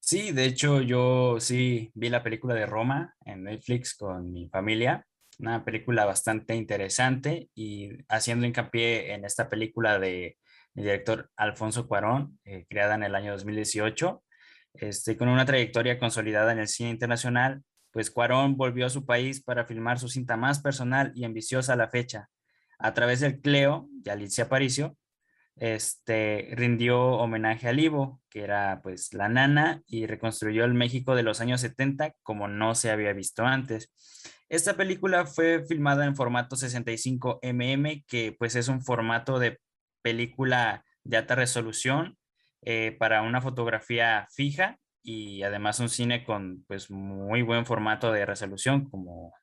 Sí, 0.00 0.32
de 0.32 0.44
hecho 0.44 0.82
yo 0.82 1.40
sí 1.40 1.90
vi 1.94 2.10
la 2.10 2.22
película 2.22 2.54
de 2.54 2.66
Roma 2.66 3.14
en 3.24 3.44
Netflix 3.44 3.94
con 3.94 4.32
mi 4.32 4.48
familia, 4.48 5.06
una 5.38 5.64
película 5.64 6.04
bastante 6.04 6.54
interesante 6.54 7.48
y 7.54 7.90
haciendo 8.08 8.46
hincapié 8.46 9.14
en 9.14 9.24
esta 9.24 9.48
película 9.48 9.98
de 9.98 10.36
el 10.74 10.82
director 10.82 11.30
Alfonso 11.36 11.86
Cuarón, 11.86 12.38
eh, 12.44 12.66
creada 12.68 12.96
en 12.96 13.04
el 13.04 13.14
año 13.14 13.32
2018, 13.32 14.22
este, 14.74 15.16
con 15.16 15.28
una 15.28 15.46
trayectoria 15.46 15.98
consolidada 15.98 16.52
en 16.52 16.58
el 16.58 16.68
cine 16.68 16.90
internacional, 16.90 17.62
pues 17.94 18.10
Cuarón 18.10 18.56
volvió 18.56 18.86
a 18.86 18.90
su 18.90 19.06
país 19.06 19.40
para 19.40 19.66
filmar 19.66 20.00
su 20.00 20.08
cinta 20.08 20.36
más 20.36 20.58
personal 20.58 21.12
y 21.14 21.24
ambiciosa 21.24 21.74
a 21.74 21.76
la 21.76 21.88
fecha. 21.88 22.28
A 22.76 22.92
través 22.92 23.20
del 23.20 23.40
Cleo 23.40 23.88
de 23.92 24.10
Alicia 24.10 24.44
Aparicio, 24.44 24.96
este, 25.54 26.48
rindió 26.56 27.00
homenaje 27.00 27.68
a 27.68 27.72
Livo, 27.72 28.20
que 28.28 28.42
era 28.42 28.80
pues 28.82 29.14
la 29.14 29.28
nana, 29.28 29.80
y 29.86 30.06
reconstruyó 30.06 30.64
el 30.64 30.74
México 30.74 31.14
de 31.14 31.22
los 31.22 31.40
años 31.40 31.60
70 31.60 32.16
como 32.24 32.48
no 32.48 32.74
se 32.74 32.90
había 32.90 33.12
visto 33.12 33.46
antes. 33.46 33.92
Esta 34.48 34.76
película 34.76 35.24
fue 35.24 35.64
filmada 35.64 36.04
en 36.04 36.16
formato 36.16 36.56
65 36.56 37.38
mm, 37.44 37.86
que 38.08 38.34
pues 38.36 38.56
es 38.56 38.66
un 38.66 38.82
formato 38.82 39.38
de 39.38 39.60
película 40.02 40.84
de 41.04 41.18
alta 41.18 41.36
resolución 41.36 42.18
eh, 42.62 42.96
para 42.98 43.22
una 43.22 43.40
fotografía 43.40 44.26
fija 44.32 44.80
y 45.04 45.42
además 45.42 45.78
un 45.80 45.90
cine 45.90 46.24
con 46.24 46.64
pues 46.66 46.90
muy 46.90 47.42
buen 47.42 47.66
formato 47.66 48.10
de 48.10 48.24
resolución, 48.24 48.88
como 48.88 49.34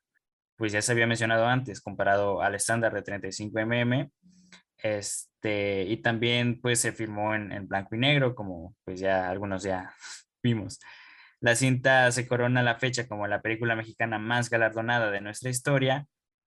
pues 0.56 0.72
ya 0.72 0.82
se 0.82 0.92
había 0.92 1.06
mencionado 1.06 1.46
antes, 1.46 1.80
comparado 1.80 2.42
al 2.42 2.54
estándar 2.54 2.92
de 2.92 3.02
35 3.02 3.58
mm. 3.64 4.10
Este, 4.78 5.84
y 5.84 5.98
también 5.98 6.60
pues 6.60 6.80
se 6.80 6.92
filmó 6.92 7.34
en, 7.34 7.52
en 7.52 7.68
blanco 7.68 7.94
y 7.94 7.98
negro, 7.98 8.34
como 8.34 8.74
pues 8.84 8.98
ya 9.00 9.30
algunos 9.30 9.62
ya 9.62 9.94
vimos. 10.42 10.80
La 11.40 11.54
cinta 11.54 12.10
se 12.10 12.26
corona 12.26 12.62
la 12.62 12.76
fecha 12.76 13.06
como 13.06 13.26
la 13.28 13.40
película 13.40 13.76
mexicana 13.76 14.18
más 14.18 14.50
galardonada 14.50 15.10
de 15.12 15.20
nuestra 15.20 15.50
historia, 15.50 16.06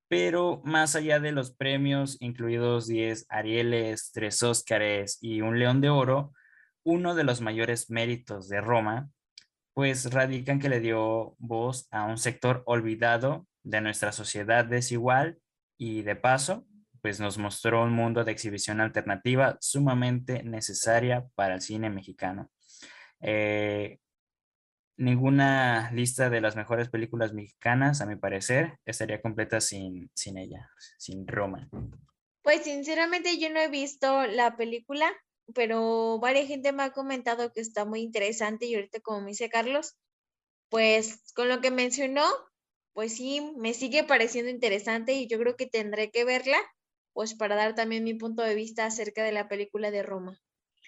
pero 0.10 0.62
más 0.66 0.96
allá 0.96 1.20
de 1.20 1.32
los 1.32 1.56
premios, 1.56 2.18
incluidos 2.20 2.88
10 2.88 3.26
Arieles, 3.30 4.12
3 4.14 4.44
Óscares 4.44 5.18
y 5.22 5.42
un 5.42 5.58
León 5.58 5.82
de 5.82 5.90
Oro, 5.90 6.34
uno 6.86 7.16
de 7.16 7.24
los 7.26 7.42
mayores 7.42 7.90
méritos 7.90 8.48
de 8.48 8.62
Roma, 8.62 9.10
pues 9.74 10.14
radica 10.14 10.54
en 10.54 10.60
que 10.60 10.70
le 10.70 10.80
dio 10.80 11.36
voz 11.38 11.88
a 11.92 12.04
un 12.04 12.18
sector 12.18 12.64
olvidado 12.66 13.48
de 13.64 13.82
nuestra 13.82 14.14
sociedad 14.14 14.64
desigual 14.64 15.40
y 15.78 16.04
de 16.04 16.16
paso, 16.16 16.66
pues 17.02 17.20
nos 17.20 17.38
mostró 17.38 17.84
un 17.84 17.92
mundo 17.92 18.24
de 18.24 18.32
exhibición 18.32 18.80
alternativa 18.80 19.58
sumamente 19.60 20.44
necesaria 20.44 21.26
para 21.36 21.56
el 21.56 21.62
cine 21.62 21.90
mexicano. 21.90 22.50
Eh, 23.20 24.00
ninguna 24.98 25.92
lista 25.92 26.30
de 26.30 26.42
las 26.42 26.56
mejores 26.56 26.90
películas 26.90 27.34
mexicanas, 27.34 28.02
a 28.02 28.06
mi 28.06 28.16
parecer, 28.16 28.78
estaría 28.86 29.22
completa 29.22 29.60
sin, 29.60 30.10
sin 30.14 30.38
ella, 30.38 30.70
sin 30.98 31.28
Roma. 31.28 31.68
Pues 32.44 32.64
sinceramente 32.64 33.40
yo 33.40 33.50
no 33.50 33.60
he 33.60 33.70
visto 33.70 34.28
la 34.28 34.56
película, 34.56 35.12
pero 35.54 36.20
varias 36.20 36.48
gente 36.48 36.72
me 36.72 36.84
ha 36.84 36.92
comentado 36.92 37.52
que 37.52 37.62
está 37.62 37.86
muy 37.86 38.02
interesante 38.02 38.66
y 38.66 38.76
ahorita 38.76 39.00
como 39.02 39.22
me 39.22 39.30
dice 39.32 39.50
Carlos, 39.50 39.96
pues 40.70 41.22
con 41.34 41.48
lo 41.48 41.62
que 41.62 41.72
mencionó, 41.72 42.26
pues 42.94 43.16
sí, 43.16 43.42
me 43.58 43.74
sigue 43.74 44.04
pareciendo 44.04 44.50
interesante 44.50 45.14
y 45.14 45.28
yo 45.28 45.38
creo 45.38 45.56
que 45.56 45.68
tendré 45.68 46.12
que 46.12 46.24
verla, 46.24 46.58
pues 47.14 47.34
para 47.36 47.56
dar 47.56 47.76
también 47.76 48.04
mi 48.04 48.14
punto 48.14 48.42
de 48.42 48.56
vista 48.56 48.86
acerca 48.86 49.24
de 49.24 49.32
la 49.32 49.48
película 49.48 49.92
de 49.92 50.04
Roma. 50.04 50.42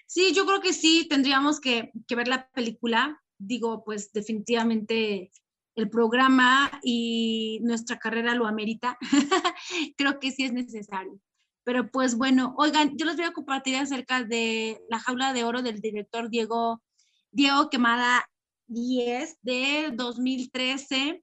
Sí, 0.06 0.32
yo 0.32 0.46
creo 0.46 0.60
que 0.60 0.72
sí, 0.72 1.06
tendríamos 1.08 1.60
que, 1.60 1.92
que 2.06 2.16
ver 2.16 2.28
la 2.28 2.48
película. 2.50 3.22
Digo, 3.38 3.84
pues 3.84 4.10
definitivamente 4.12 5.30
el 5.74 5.90
programa 5.90 6.70
y 6.82 7.60
nuestra 7.62 7.98
carrera 7.98 8.34
lo 8.34 8.46
amerita. 8.46 8.98
creo 9.96 10.18
que 10.18 10.32
sí 10.32 10.44
es 10.44 10.52
necesario. 10.52 11.20
Pero 11.68 11.90
pues 11.90 12.16
bueno, 12.16 12.54
oigan, 12.56 12.96
yo 12.96 13.04
les 13.04 13.16
voy 13.16 13.26
a 13.26 13.34
compartir 13.34 13.76
acerca 13.76 14.24
de 14.24 14.80
La 14.88 14.98
jaula 14.98 15.34
de 15.34 15.44
oro 15.44 15.60
del 15.60 15.82
director 15.82 16.30
Diego, 16.30 16.82
Diego 17.30 17.68
Quemada 17.68 18.26
10 18.68 19.36
de 19.42 19.90
2013. 19.94 21.22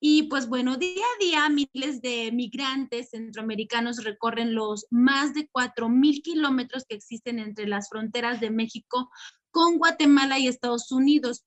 Y 0.00 0.24
pues 0.24 0.50
bueno, 0.50 0.76
día 0.76 1.02
a 1.02 1.18
día 1.18 1.48
miles 1.48 2.02
de 2.02 2.30
migrantes 2.30 3.08
centroamericanos 3.08 4.04
recorren 4.04 4.54
los 4.54 4.86
más 4.90 5.32
de 5.32 5.48
4.000 5.48 6.22
kilómetros 6.22 6.84
que 6.86 6.96
existen 6.96 7.38
entre 7.38 7.66
las 7.66 7.88
fronteras 7.88 8.40
de 8.40 8.50
México 8.50 9.08
con 9.50 9.78
Guatemala 9.78 10.38
y 10.38 10.46
Estados 10.46 10.92
Unidos. 10.92 11.46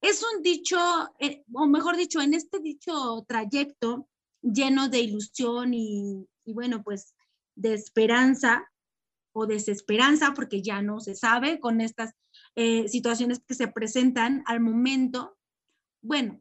Es 0.00 0.22
un 0.22 0.42
dicho, 0.42 0.78
eh, 1.18 1.42
o 1.52 1.66
mejor 1.66 1.96
dicho, 1.96 2.20
en 2.20 2.34
este 2.34 2.60
dicho 2.60 3.24
trayecto 3.26 4.08
lleno 4.40 4.88
de 4.88 5.00
ilusión 5.00 5.74
y, 5.74 6.28
y 6.44 6.52
bueno, 6.52 6.84
pues 6.84 7.12
de 7.60 7.74
esperanza 7.74 8.70
o 9.32 9.46
desesperanza, 9.46 10.32
porque 10.34 10.62
ya 10.62 10.82
no 10.82 11.00
se 11.00 11.14
sabe 11.14 11.60
con 11.60 11.80
estas 11.80 12.14
eh, 12.56 12.88
situaciones 12.88 13.40
que 13.46 13.54
se 13.54 13.68
presentan 13.68 14.42
al 14.46 14.60
momento. 14.60 15.36
Bueno, 16.02 16.40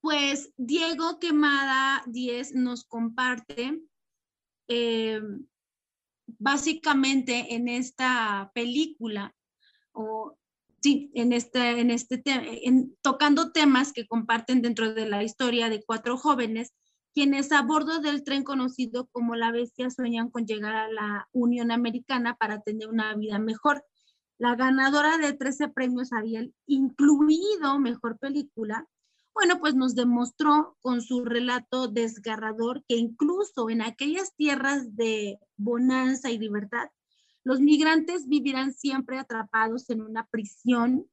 pues 0.00 0.52
Diego 0.56 1.18
Quemada 1.18 2.02
10 2.06 2.54
nos 2.54 2.84
comparte 2.84 3.80
eh, 4.68 5.20
básicamente 6.38 7.54
en 7.54 7.68
esta 7.68 8.50
película, 8.54 9.34
o 9.92 10.38
sí, 10.82 11.10
en 11.14 11.32
este, 11.32 11.80
en 11.80 11.90
este 11.90 12.22
tocando 13.02 13.50
temas 13.50 13.92
que 13.92 14.06
comparten 14.06 14.62
dentro 14.62 14.94
de 14.94 15.08
la 15.08 15.22
historia 15.24 15.68
de 15.68 15.82
cuatro 15.82 16.16
jóvenes 16.16 16.72
quienes 17.12 17.52
a 17.52 17.62
bordo 17.62 18.00
del 18.00 18.24
tren 18.24 18.44
conocido 18.44 19.06
como 19.12 19.34
la 19.34 19.52
bestia 19.52 19.90
sueñan 19.90 20.30
con 20.30 20.46
llegar 20.46 20.74
a 20.74 20.90
la 20.90 21.28
Unión 21.32 21.70
Americana 21.70 22.36
para 22.36 22.60
tener 22.60 22.88
una 22.88 23.14
vida 23.14 23.38
mejor. 23.38 23.84
La 24.38 24.54
ganadora 24.54 25.18
de 25.18 25.32
13 25.32 25.68
premios 25.68 26.12
Ariel, 26.12 26.54
incluido 26.66 27.78
Mejor 27.78 28.18
Película, 28.18 28.88
bueno, 29.34 29.58
pues 29.60 29.74
nos 29.74 29.94
demostró 29.94 30.76
con 30.80 31.02
su 31.02 31.24
relato 31.24 31.88
desgarrador 31.88 32.84
que 32.88 32.96
incluso 32.96 33.70
en 33.70 33.82
aquellas 33.82 34.34
tierras 34.34 34.96
de 34.96 35.38
bonanza 35.56 36.30
y 36.30 36.38
libertad, 36.38 36.88
los 37.44 37.60
migrantes 37.60 38.28
vivirán 38.28 38.72
siempre 38.74 39.18
atrapados 39.18 39.88
en 39.90 40.02
una 40.02 40.26
prisión, 40.26 41.08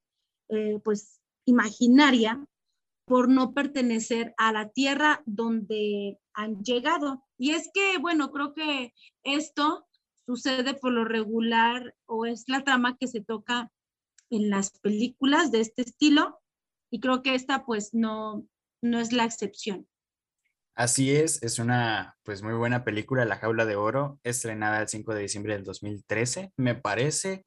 eh, 0.50 0.80
pues 0.84 1.22
imaginaria, 1.46 2.46
por 3.08 3.30
no 3.30 3.54
pertenecer 3.54 4.34
a 4.38 4.52
la 4.52 4.68
tierra 4.68 5.24
donde 5.26 6.20
han 6.34 6.62
llegado. 6.62 7.24
Y 7.38 7.52
es 7.52 7.72
que, 7.74 7.98
bueno, 8.00 8.32
creo 8.32 8.54
que 8.54 8.94
esto 9.24 9.88
sucede 10.26 10.74
por 10.74 10.92
lo 10.92 11.06
regular 11.06 11.96
o 12.06 12.26
es 12.26 12.44
la 12.48 12.66
trama 12.66 12.98
que 12.98 13.08
se 13.08 13.22
toca 13.22 13.72
en 14.30 14.50
las 14.50 14.78
películas 14.80 15.52
de 15.52 15.62
este 15.62 15.84
estilo 15.84 16.38
y 16.92 17.00
creo 17.00 17.24
que 17.24 17.34
esta 17.34 17.66
pues 17.66 17.94
no, 17.94 18.46
no 18.82 19.00
es 19.00 19.14
la 19.14 19.24
excepción. 19.24 19.88
Así 20.76 21.16
es, 21.16 21.42
es 21.42 21.60
una 21.60 22.18
pues 22.24 22.44
muy 22.44 22.56
buena 22.56 22.84
película, 22.84 23.24
La 23.24 23.38
Jaula 23.38 23.66
de 23.66 23.78
Oro, 23.78 24.20
estrenada 24.24 24.82
el 24.82 24.90
5 24.90 25.14
de 25.14 25.22
diciembre 25.22 25.54
del 25.54 25.64
2013, 25.64 26.52
me 26.58 26.76
parece. 26.76 27.46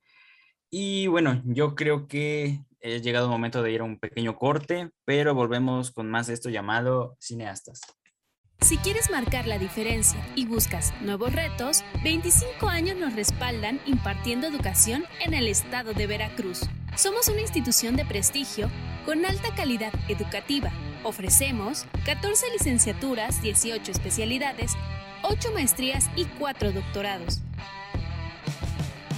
Y 0.70 1.08
bueno, 1.08 1.42
yo 1.44 1.74
creo 1.74 2.06
que 2.06 2.60
ha 2.82 2.88
llegado 2.88 3.26
el 3.26 3.32
momento 3.32 3.62
de 3.62 3.72
ir 3.72 3.80
a 3.80 3.84
un 3.84 3.98
pequeño 3.98 4.36
corte, 4.36 4.90
pero 5.04 5.34
volvemos 5.34 5.90
con 5.90 6.08
más 6.08 6.28
de 6.28 6.34
esto 6.34 6.48
llamado 6.48 7.16
Cineastas. 7.20 7.80
Si 8.60 8.76
quieres 8.76 9.10
marcar 9.10 9.46
la 9.46 9.58
diferencia 9.58 10.24
y 10.36 10.46
buscas 10.46 10.92
nuevos 11.00 11.32
retos, 11.32 11.82
25 12.04 12.68
años 12.68 12.96
nos 12.96 13.16
respaldan 13.16 13.80
impartiendo 13.86 14.46
educación 14.46 15.04
en 15.24 15.34
el 15.34 15.48
estado 15.48 15.92
de 15.94 16.06
Veracruz. 16.06 16.68
Somos 16.94 17.28
una 17.28 17.40
institución 17.40 17.96
de 17.96 18.04
prestigio 18.04 18.70
con 19.06 19.24
alta 19.24 19.54
calidad 19.54 19.92
educativa. 20.08 20.70
Ofrecemos 21.02 21.86
14 22.04 22.50
licenciaturas, 22.52 23.42
18 23.42 23.90
especialidades, 23.90 24.76
8 25.22 25.52
maestrías 25.52 26.10
y 26.14 26.26
4 26.26 26.72
doctorados 26.72 27.42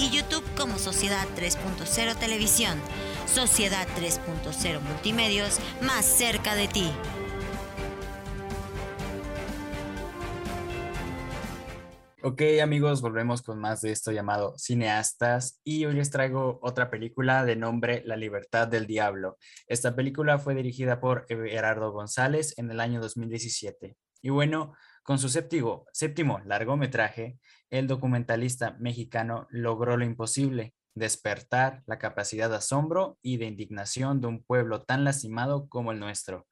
y 0.00 0.08
YouTube 0.10 0.44
como 0.56 0.78
Sociedad 0.78 1.26
3.0 1.36 2.16
Televisión. 2.16 2.78
Sociedad 3.26 3.86
3.0 3.98 4.80
Multimedios, 4.80 5.58
más 5.82 6.06
cerca 6.06 6.54
de 6.54 6.68
ti. 6.68 6.90
Ok 12.22 12.42
amigos, 12.62 13.02
volvemos 13.02 13.42
con 13.42 13.58
más 13.58 13.80
de 13.82 13.92
esto 13.92 14.12
llamado 14.12 14.54
Cineastas 14.58 15.60
y 15.64 15.84
hoy 15.84 15.94
les 15.94 16.10
traigo 16.10 16.58
otra 16.62 16.90
película 16.90 17.44
de 17.44 17.56
nombre 17.56 18.02
La 18.06 18.16
Libertad 18.16 18.68
del 18.68 18.86
Diablo. 18.86 19.36
Esta 19.66 19.94
película 19.94 20.38
fue 20.38 20.54
dirigida 20.54 21.00
por 21.00 21.26
Gerardo 21.28 21.92
González 21.92 22.54
en 22.58 22.70
el 22.70 22.80
año 22.80 23.00
2017. 23.00 23.96
Y 24.22 24.30
bueno, 24.30 24.74
con 25.02 25.18
su 25.18 25.28
séptimo, 25.28 26.38
largometraje, 26.44 27.38
el 27.70 27.86
documentalista 27.86 28.76
mexicano 28.78 29.46
logró 29.50 29.96
lo 29.96 30.04
imposible, 30.04 30.74
despertar 30.94 31.82
la 31.86 31.98
capacidad 31.98 32.50
de 32.50 32.56
asombro 32.56 33.18
y 33.22 33.38
de 33.38 33.46
indignación 33.46 34.20
de 34.20 34.26
un 34.26 34.42
pueblo 34.42 34.82
tan 34.82 35.04
lastimado 35.04 35.68
como 35.68 35.92
el 35.92 36.00
nuestro. 36.00 36.46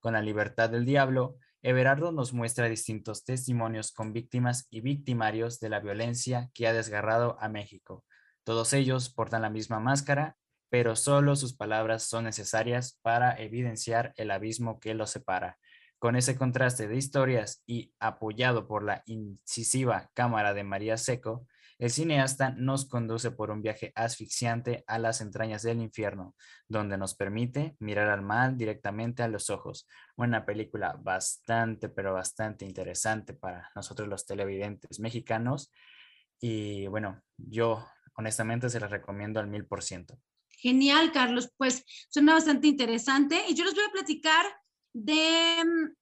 Con 0.00 0.12
la 0.12 0.22
libertad 0.22 0.70
del 0.70 0.84
diablo, 0.84 1.38
Everardo 1.62 2.12
nos 2.12 2.34
muestra 2.34 2.68
distintos 2.68 3.24
testimonios 3.24 3.90
con 3.90 4.12
víctimas 4.12 4.66
y 4.68 4.82
victimarios 4.82 5.60
de 5.60 5.70
la 5.70 5.80
violencia 5.80 6.50
que 6.52 6.66
ha 6.66 6.74
desgarrado 6.74 7.38
a 7.40 7.48
México. 7.48 8.04
Todos 8.44 8.74
ellos 8.74 9.08
portan 9.08 9.40
la 9.40 9.48
misma 9.48 9.80
máscara, 9.80 10.36
pero 10.68 10.94
solo 10.94 11.36
sus 11.36 11.56
palabras 11.56 12.02
son 12.02 12.24
necesarias 12.24 12.98
para 13.00 13.32
evidenciar 13.40 14.12
el 14.16 14.30
abismo 14.30 14.78
que 14.78 14.92
los 14.92 15.10
separa. 15.10 15.56
Con 16.04 16.16
ese 16.16 16.36
contraste 16.36 16.86
de 16.86 16.98
historias 16.98 17.62
y 17.66 17.94
apoyado 17.98 18.68
por 18.68 18.84
la 18.84 19.02
incisiva 19.06 20.10
cámara 20.12 20.52
de 20.52 20.62
María 20.62 20.98
Seco, 20.98 21.46
el 21.78 21.88
cineasta 21.88 22.50
nos 22.50 22.84
conduce 22.84 23.30
por 23.30 23.50
un 23.50 23.62
viaje 23.62 23.90
asfixiante 23.94 24.84
a 24.86 24.98
las 24.98 25.22
entrañas 25.22 25.62
del 25.62 25.80
infierno, 25.80 26.34
donde 26.68 26.98
nos 26.98 27.14
permite 27.14 27.74
mirar 27.78 28.10
al 28.10 28.20
mal 28.20 28.58
directamente 28.58 29.22
a 29.22 29.28
los 29.28 29.48
ojos. 29.48 29.88
Una 30.14 30.44
película 30.44 30.94
bastante, 31.00 31.88
pero 31.88 32.12
bastante 32.12 32.66
interesante 32.66 33.32
para 33.32 33.70
nosotros 33.74 34.06
los 34.06 34.26
televidentes 34.26 35.00
mexicanos. 35.00 35.72
Y 36.38 36.86
bueno, 36.88 37.22
yo 37.38 37.82
honestamente 38.18 38.68
se 38.68 38.78
la 38.78 38.88
recomiendo 38.88 39.40
al 39.40 39.46
mil 39.46 39.64
por 39.64 39.82
ciento. 39.82 40.18
Genial, 40.50 41.12
Carlos. 41.12 41.50
Pues 41.56 41.82
suena 42.10 42.34
bastante 42.34 42.66
interesante. 42.66 43.40
Y 43.48 43.54
yo 43.54 43.64
les 43.64 43.74
voy 43.74 43.84
a 43.84 43.92
platicar 43.92 44.44
de 44.94 45.62
mm, 45.64 45.94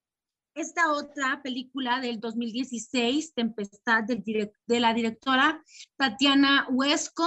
esta 0.54 0.92
otra 0.92 1.42
película 1.42 2.00
del 2.00 2.20
2016, 2.20 3.34
Tempestad, 3.34 4.04
de 4.04 4.80
la 4.80 4.94
directora 4.94 5.64
Tatiana 5.96 6.68
Huesco. 6.70 7.26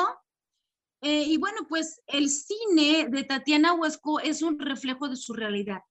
Eh, 1.01 1.23
y 1.23 1.37
bueno, 1.37 1.67
pues 1.67 2.01
el 2.07 2.29
cine 2.29 3.07
de 3.09 3.23
Tatiana 3.23 3.73
Huesco 3.73 4.19
es 4.19 4.41
un 4.41 4.59
reflejo 4.59 5.09
de 5.09 5.17
su 5.17 5.33
realidad, 5.33 5.81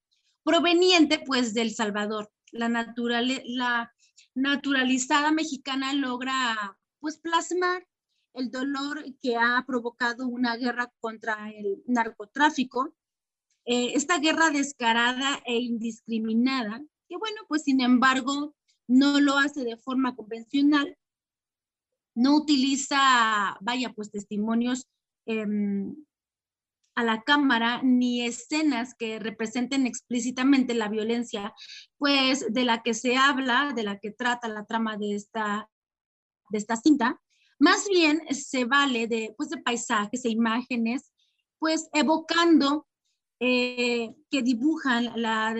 proveniente 0.44 1.22
pues 1.26 1.54
del 1.54 1.74
Salvador. 1.74 2.30
La, 2.52 2.68
natural, 2.68 3.42
la 3.44 3.92
naturalizada 4.34 5.32
mexicana 5.32 5.92
logra 5.92 6.78
pues 7.00 7.18
plasmar 7.18 7.86
el 8.32 8.50
dolor 8.50 9.04
que 9.20 9.36
ha 9.36 9.64
provocado 9.66 10.26
una 10.26 10.56
guerra 10.56 10.92
contra 11.00 11.50
el 11.50 11.82
narcotráfico 11.86 12.94
eh, 13.66 13.92
esta 13.94 14.18
guerra 14.18 14.50
descarada 14.50 15.40
e 15.46 15.58
indiscriminada, 15.58 16.82
que 17.08 17.16
bueno, 17.16 17.42
pues 17.48 17.62
sin 17.62 17.80
embargo 17.80 18.54
no 18.86 19.20
lo 19.20 19.38
hace 19.38 19.64
de 19.64 19.76
forma 19.76 20.14
convencional, 20.14 20.96
no 22.14 22.36
utiliza, 22.36 23.56
vaya, 23.60 23.92
pues 23.92 24.10
testimonios 24.10 24.86
em, 25.26 25.96
a 26.94 27.02
la 27.02 27.22
cámara 27.22 27.80
ni 27.82 28.24
escenas 28.24 28.94
que 28.94 29.18
representen 29.18 29.86
explícitamente 29.86 30.74
la 30.74 30.88
violencia, 30.88 31.52
pues 31.98 32.52
de 32.52 32.64
la 32.64 32.82
que 32.82 32.94
se 32.94 33.16
habla, 33.16 33.72
de 33.74 33.82
la 33.82 33.98
que 33.98 34.12
trata 34.12 34.48
la 34.48 34.64
trama 34.64 34.96
de 34.96 35.14
esta, 35.14 35.68
de 36.50 36.58
esta 36.58 36.76
cinta, 36.76 37.20
más 37.58 37.88
bien 37.88 38.22
se 38.30 38.64
vale 38.64 39.06
de, 39.06 39.34
pues, 39.36 39.48
de 39.48 39.58
paisajes 39.58 40.24
e 40.24 40.28
imágenes, 40.28 41.12
pues 41.58 41.88
evocando 41.92 42.86
eh, 43.40 44.14
que 44.30 44.42
dibujan 44.42 45.10
la, 45.20 45.54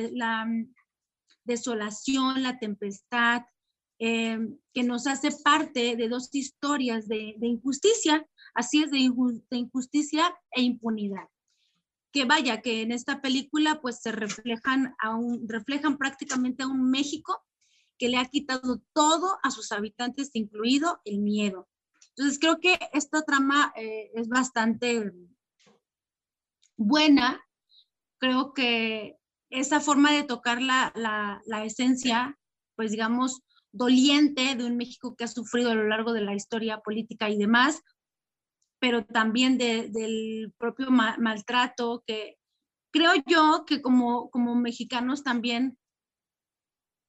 desolación, 1.45 2.43
la 2.43 2.59
tempestad, 2.59 3.43
eh, 3.99 4.39
que 4.73 4.83
nos 4.83 5.07
hace 5.07 5.31
parte 5.43 5.97
de 5.97 6.09
dos 6.09 6.35
historias 6.35 7.07
de, 7.09 7.37
injusticia, 7.41 8.27
así 8.55 8.83
es, 8.83 8.91
de, 8.91 8.99
injusticia 9.51 10.35
e 10.53 10.63
impunidad. 10.63 11.29
Que 12.13 12.25
vaya, 12.25 12.63
que 12.63 12.83
en 12.83 12.93
esta 12.93 13.21
película 13.21 13.81
pues 13.81 14.01
se 14.01 14.13
reflejan, 14.13 14.95
a 14.99 15.17
un, 15.17 15.49
reflejan 15.49 15.99
prácticamente 15.99 16.63
a 16.63 16.69
un 16.69 16.91
México 16.91 17.43
que 17.99 18.09
le 18.09 18.19
ha 18.19 18.25
quitado 18.27 18.83
todo 18.93 19.39
a 19.43 19.51
sus 19.51 19.73
habitantes, 19.73 20.31
incluido 20.33 21.01
el 21.05 21.19
miedo. 21.19 21.69
Entonces 22.17 22.39
creo 22.39 22.61
que 22.61 22.79
esta 22.93 23.23
trama 23.23 23.73
eh, 23.77 24.11
es 24.15 24.29
bastante 24.29 25.13
buena 26.77 27.45
creo 28.25 28.55
que 28.55 29.19
esa 29.51 29.81
forma 29.81 30.11
de 30.11 30.23
tocar 30.23 30.63
la, 30.63 30.95
la, 30.95 31.65
esencia, 31.65 32.39
pues 32.75 32.91
digamos, 32.91 33.43
doliente 33.71 34.55
de 34.55 34.65
un 34.65 34.79
México 34.79 35.15
que 35.15 35.25
ha 35.25 35.29
sufrido 35.29 35.71
a 35.71 35.75
lo 35.75 35.87
largo 35.87 36.15
de 36.15 36.23
la 36.23 36.35
historia 36.35 36.81
política 36.81 37.29
y 37.29 37.37
demás, 37.37 37.83
pero 38.81 39.05
también 39.05 39.59
del 39.59 40.55
propio 40.57 40.91
maltrato 40.91 42.03
que, 42.07 42.39
creo 42.91 43.13
yo 43.27 43.65
que 43.67 43.83
como, 43.83 44.31
como 44.31 44.55
mexicanos 44.55 45.23
también, 45.23 45.77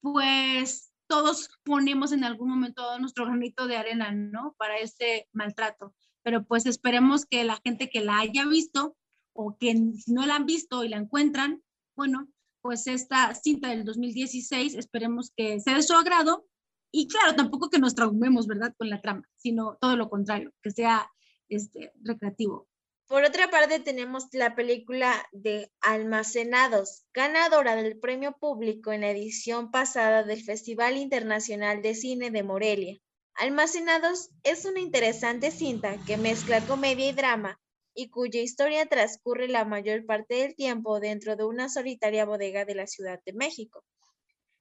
pues 0.02 0.92
todos 1.08 1.48
ponemos 1.64 2.12
en 2.12 2.24
algún 2.24 2.50
momento 2.50 2.98
nuestro 2.98 3.24
granito 3.24 3.66
de 3.66 3.78
arena, 3.78 4.12
¿no? 4.12 4.54
Para 4.58 4.76
este 4.78 5.28
maltrato. 5.32 5.94
Pero 6.22 6.44
pues 6.44 6.66
esperemos 6.66 7.24
que 7.24 7.42
la 7.44 7.58
gente 7.64 7.88
que 7.88 8.02
la 8.02 8.18
haya 8.18 8.44
visto 8.44 8.96
o 9.36 9.56
que 9.58 9.74
no 10.06 10.26
la 10.26 10.36
han 10.36 10.46
visto 10.46 10.84
y 10.84 10.88
la 10.88 10.96
encuentran, 10.96 11.62
bueno, 11.94 12.28
pues 12.60 12.86
esta 12.86 13.34
cinta 13.34 13.68
del 13.68 13.84
2016, 13.84 14.74
esperemos 14.74 15.32
que 15.36 15.60
sea 15.60 15.76
de 15.76 15.82
su 15.82 15.94
agrado 15.94 16.46
y 16.90 17.08
claro, 17.08 17.34
tampoco 17.36 17.70
que 17.70 17.78
nos 17.78 17.94
traumemos, 17.94 18.46
¿verdad? 18.46 18.74
Con 18.76 18.90
la 18.90 19.00
trama, 19.00 19.22
sino 19.36 19.76
todo 19.80 19.96
lo 19.96 20.08
contrario, 20.08 20.52
que 20.62 20.70
sea 20.70 21.10
este, 21.48 21.92
recreativo. 22.02 22.68
Por 23.06 23.22
otra 23.22 23.50
parte, 23.50 23.78
tenemos 23.78 24.24
la 24.32 24.56
película 24.56 25.14
de 25.30 25.70
Almacenados, 25.80 27.04
ganadora 27.14 27.76
del 27.76 28.00
premio 28.00 28.32
público 28.32 28.92
en 28.92 29.02
la 29.02 29.10
edición 29.10 29.70
pasada 29.70 30.24
del 30.24 30.42
Festival 30.42 30.96
Internacional 30.96 31.82
de 31.82 31.94
Cine 31.94 32.32
de 32.32 32.42
Morelia. 32.42 32.98
Almacenados 33.34 34.30
es 34.42 34.64
una 34.64 34.80
interesante 34.80 35.52
cinta 35.52 35.96
que 36.04 36.16
mezcla 36.16 36.66
comedia 36.66 37.08
y 37.08 37.12
drama 37.12 37.60
y 37.96 38.10
cuya 38.10 38.40
historia 38.40 38.86
transcurre 38.86 39.48
la 39.48 39.64
mayor 39.64 40.06
parte 40.06 40.36
del 40.36 40.54
tiempo 40.54 41.00
dentro 41.00 41.34
de 41.34 41.44
una 41.44 41.68
solitaria 41.68 42.24
bodega 42.24 42.64
de 42.64 42.76
la 42.76 42.86
Ciudad 42.86 43.20
de 43.24 43.32
México. 43.32 43.82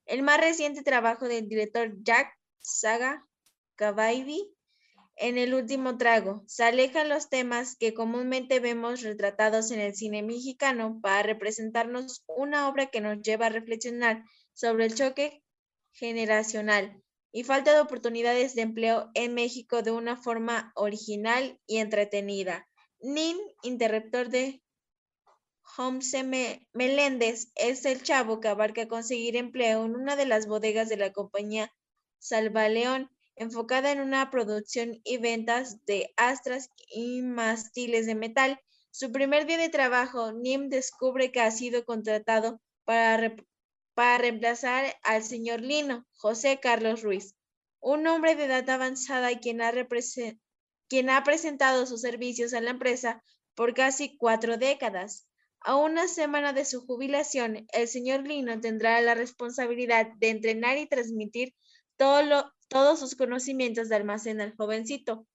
El 0.05 0.23
más 0.23 0.39
reciente 0.39 0.81
trabajo 0.81 1.27
del 1.27 1.47
director 1.47 1.93
Jack 2.01 2.33
Saga 2.59 3.27
Cavaibi 3.75 4.55
en 5.17 5.37
el 5.37 5.53
último 5.53 5.97
trago, 5.97 6.43
se 6.45 6.63
alejan 6.63 7.07
los 7.07 7.29
temas 7.29 7.77
que 7.77 7.93
comúnmente 7.93 8.59
vemos 8.59 9.01
retratados 9.01 9.71
en 9.71 9.79
el 9.79 9.95
cine 9.95 10.23
mexicano 10.23 10.99
para 11.01 11.23
representarnos 11.23 12.25
una 12.27 12.67
obra 12.67 12.87
que 12.87 12.99
nos 12.99 13.21
lleva 13.21 13.45
a 13.45 13.49
reflexionar 13.49 14.23
sobre 14.53 14.85
el 14.85 14.95
choque 14.95 15.41
generacional 15.93 17.01
y 17.31 17.43
falta 17.43 17.73
de 17.73 17.79
oportunidades 17.79 18.55
de 18.55 18.63
empleo 18.63 19.09
en 19.13 19.33
México 19.33 19.81
de 19.81 19.91
una 19.91 20.17
forma 20.17 20.73
original 20.75 21.59
y 21.65 21.77
entretenida. 21.77 22.67
Nin, 23.05 23.37
interruptor 23.61 24.29
de 24.29 24.63
Homse 25.77 26.23
Meléndez, 26.73 27.51
es 27.53 27.85
el 27.85 28.01
chavo 28.01 28.39
que 28.39 28.47
abarca 28.47 28.87
conseguir 28.87 29.35
empleo 29.35 29.85
en 29.85 29.95
una 29.95 30.15
de 30.15 30.25
las 30.25 30.47
bodegas 30.47 30.89
de 30.89 30.97
la 30.97 31.13
compañía 31.13 31.71
Salvaleón 32.17 33.11
enfocada 33.35 33.91
en 33.91 34.01
una 34.01 34.31
producción 34.31 35.01
y 35.03 35.17
ventas 35.17 35.85
de 35.85 36.15
astras 36.17 36.71
y 36.87 37.21
mastiles 37.21 38.07
de 38.07 38.15
metal. 38.15 38.59
Su 38.89 39.11
primer 39.11 39.45
día 39.45 39.59
de 39.59 39.69
trabajo, 39.69 40.31
Nim 40.31 40.69
descubre 40.69 41.31
que 41.31 41.41
ha 41.41 41.51
sido 41.51 41.85
contratado 41.85 42.59
para, 42.85 43.35
para 43.93 44.17
reemplazar 44.17 44.95
al 45.03 45.23
señor 45.23 45.61
Lino, 45.61 46.07
José 46.13 46.59
Carlos 46.59 47.03
Ruiz, 47.03 47.35
un 47.79 48.07
hombre 48.07 48.35
de 48.35 48.45
edad 48.45 48.67
avanzada 48.67 49.37
quien 49.39 49.61
ha, 49.61 49.71
quien 50.87 51.09
ha 51.09 51.23
presentado 51.23 51.85
sus 51.85 52.01
servicios 52.01 52.53
a 52.53 52.61
la 52.61 52.71
empresa 52.71 53.23
por 53.55 53.73
casi 53.73 54.17
cuatro 54.17 54.57
décadas. 54.57 55.27
A 55.61 55.75
una 55.75 56.07
semana 56.07 56.53
de 56.53 56.65
su 56.65 56.85
jubilación, 56.85 57.65
el 57.73 57.87
señor 57.87 58.27
Lino 58.27 58.59
tendrá 58.61 59.01
la 59.01 59.15
responsabilidad 59.15 60.07
de 60.17 60.29
entrenar 60.29 60.77
y 60.77 60.87
transmitir 60.87 61.55
todos 61.97 62.99
sus 62.99 63.15
conocimientos 63.15 63.89
de 63.89 63.95
almacén 63.95 64.41
al 64.41 64.55
jovencito, 64.55 65.25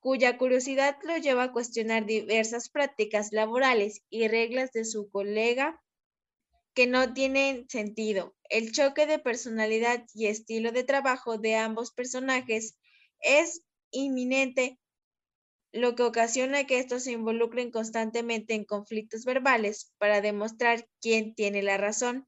cuya 0.00 0.38
curiosidad 0.38 0.96
lo 1.02 1.16
lleva 1.18 1.44
a 1.44 1.52
cuestionar 1.52 2.06
diversas 2.06 2.70
prácticas 2.70 3.32
laborales 3.32 4.02
y 4.08 4.28
reglas 4.28 4.70
de 4.72 4.84
su 4.84 5.10
colega 5.10 5.82
que 6.74 6.86
no 6.86 7.12
tienen 7.12 7.68
sentido. 7.68 8.34
El 8.48 8.72
choque 8.72 9.06
de 9.06 9.18
personalidad 9.18 10.04
y 10.14 10.26
estilo 10.26 10.72
de 10.72 10.84
trabajo 10.84 11.38
de 11.38 11.56
ambos 11.56 11.90
personajes 11.90 12.78
es 13.20 13.62
inminente, 13.90 14.78
lo 15.76 15.94
que 15.94 16.02
ocasiona 16.02 16.64
que 16.64 16.78
estos 16.78 17.04
se 17.04 17.12
involucren 17.12 17.70
constantemente 17.70 18.54
en 18.54 18.64
conflictos 18.64 19.24
verbales 19.24 19.92
para 19.98 20.20
demostrar 20.20 20.88
quién 21.00 21.34
tiene 21.34 21.62
la 21.62 21.76
razón. 21.76 22.26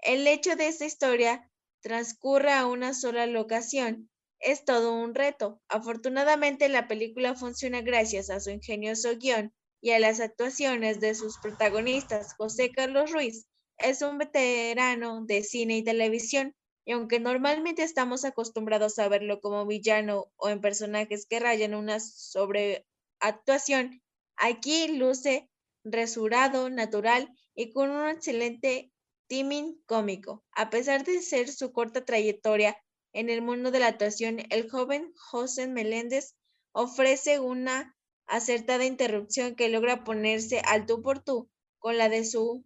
El 0.00 0.26
hecho 0.26 0.56
de 0.56 0.68
esta 0.68 0.86
historia 0.86 1.50
transcurre 1.82 2.52
a 2.52 2.66
una 2.66 2.94
sola 2.94 3.26
locación. 3.26 4.10
Es 4.40 4.64
todo 4.64 4.94
un 4.94 5.14
reto. 5.14 5.60
Afortunadamente 5.68 6.68
la 6.68 6.88
película 6.88 7.34
funciona 7.34 7.82
gracias 7.82 8.30
a 8.30 8.40
su 8.40 8.50
ingenioso 8.50 9.16
guion 9.16 9.52
y 9.80 9.90
a 9.90 9.98
las 9.98 10.20
actuaciones 10.20 10.98
de 10.98 11.14
sus 11.14 11.38
protagonistas. 11.38 12.34
José 12.36 12.72
Carlos 12.72 13.12
Ruiz 13.12 13.46
es 13.78 14.00
un 14.00 14.18
veterano 14.18 15.24
de 15.26 15.42
cine 15.42 15.76
y 15.76 15.84
televisión 15.84 16.54
y 16.86 16.92
aunque 16.92 17.18
normalmente 17.18 17.82
estamos 17.82 18.24
acostumbrados 18.24 19.00
a 19.00 19.08
verlo 19.08 19.40
como 19.40 19.66
villano 19.66 20.30
o 20.36 20.48
en 20.48 20.60
personajes 20.60 21.26
que 21.26 21.40
rayan 21.40 21.74
una 21.74 21.98
sobreactuación, 21.98 24.00
aquí 24.36 24.96
luce 24.96 25.50
resurado, 25.82 26.70
natural 26.70 27.28
y 27.56 27.72
con 27.72 27.90
un 27.90 28.08
excelente 28.08 28.92
timing 29.26 29.82
cómico. 29.86 30.44
A 30.52 30.70
pesar 30.70 31.04
de 31.04 31.22
ser 31.22 31.50
su 31.50 31.72
corta 31.72 32.04
trayectoria 32.04 32.78
en 33.12 33.30
el 33.30 33.42
mundo 33.42 33.72
de 33.72 33.80
la 33.80 33.88
actuación, 33.88 34.38
el 34.50 34.70
joven 34.70 35.12
José 35.16 35.66
Meléndez 35.66 36.36
ofrece 36.70 37.40
una 37.40 37.96
acertada 38.26 38.84
interrupción 38.84 39.56
que 39.56 39.70
logra 39.70 40.04
ponerse 40.04 40.60
al 40.60 40.86
tú 40.86 41.02
por 41.02 41.18
tú 41.18 41.50
con 41.80 41.98
la 41.98 42.08
de 42.08 42.24
su 42.24 42.64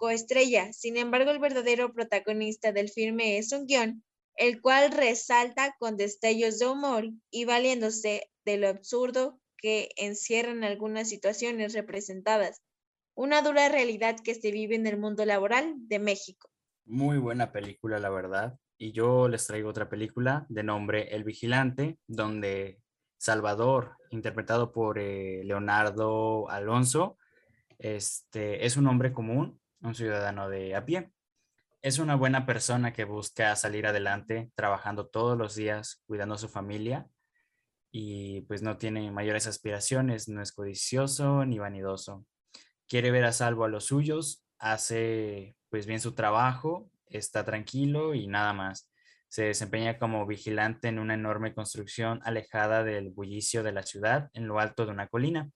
coestrella. 0.00 0.72
Sin 0.72 0.96
embargo, 0.96 1.30
el 1.30 1.38
verdadero 1.38 1.92
protagonista 1.92 2.72
del 2.72 2.88
filme 2.88 3.36
es 3.36 3.52
un 3.52 3.66
guion, 3.66 4.02
el 4.34 4.62
cual 4.62 4.90
resalta 4.90 5.76
con 5.78 5.98
destellos 5.98 6.58
de 6.58 6.66
humor 6.66 7.10
y 7.30 7.44
valiéndose 7.44 8.30
de 8.46 8.56
lo 8.56 8.68
absurdo 8.68 9.38
que 9.58 9.90
encierran 9.96 10.64
algunas 10.64 11.10
situaciones 11.10 11.74
representadas 11.74 12.62
una 13.14 13.42
dura 13.42 13.68
realidad 13.68 14.16
que 14.24 14.34
se 14.34 14.50
vive 14.50 14.76
en 14.76 14.86
el 14.86 14.98
mundo 14.98 15.26
laboral 15.26 15.74
de 15.88 15.98
México. 15.98 16.48
Muy 16.86 17.18
buena 17.18 17.52
película, 17.52 17.98
la 17.98 18.08
verdad. 18.08 18.58
Y 18.78 18.92
yo 18.92 19.28
les 19.28 19.46
traigo 19.46 19.68
otra 19.68 19.90
película 19.90 20.46
de 20.48 20.62
nombre 20.62 21.14
El 21.14 21.24
Vigilante, 21.24 21.98
donde 22.06 22.80
Salvador, 23.18 23.98
interpretado 24.08 24.72
por 24.72 24.98
eh, 24.98 25.42
Leonardo 25.44 26.48
Alonso, 26.48 27.18
este, 27.78 28.64
es 28.64 28.78
un 28.78 28.86
hombre 28.86 29.12
común, 29.12 29.59
un 29.80 29.94
ciudadano 29.94 30.48
de 30.48 30.74
a 30.74 30.84
pie. 30.84 31.12
Es 31.82 31.98
una 31.98 32.14
buena 32.14 32.46
persona 32.46 32.92
que 32.92 33.04
busca 33.04 33.56
salir 33.56 33.86
adelante 33.86 34.50
trabajando 34.54 35.08
todos 35.08 35.36
los 35.38 35.54
días, 35.54 36.02
cuidando 36.06 36.34
a 36.34 36.38
su 36.38 36.48
familia 36.48 37.08
y 37.90 38.42
pues 38.42 38.62
no 38.62 38.76
tiene 38.76 39.10
mayores 39.10 39.46
aspiraciones, 39.46 40.28
no 40.28 40.42
es 40.42 40.52
codicioso 40.52 41.44
ni 41.44 41.58
vanidoso 41.58 42.26
quiere 42.90 43.12
ver 43.12 43.24
a 43.24 43.32
salvo 43.32 43.64
a 43.64 43.68
los 43.68 43.84
suyos, 43.84 44.44
hace 44.58 45.56
pues 45.70 45.86
bien 45.86 46.00
su 46.00 46.12
trabajo, 46.12 46.90
está 47.06 47.44
tranquilo 47.44 48.14
y 48.14 48.26
nada 48.26 48.52
más. 48.52 48.90
Se 49.28 49.44
desempeña 49.44 49.96
como 49.96 50.26
vigilante 50.26 50.88
en 50.88 50.98
una 50.98 51.14
enorme 51.14 51.54
construcción 51.54 52.20
alejada 52.24 52.82
del 52.82 53.10
bullicio 53.10 53.62
de 53.62 53.70
la 53.70 53.84
ciudad 53.84 54.28
en 54.32 54.48
lo 54.48 54.58
alto 54.58 54.84
de 54.84 54.90
una 54.90 55.06
colina. 55.06 55.52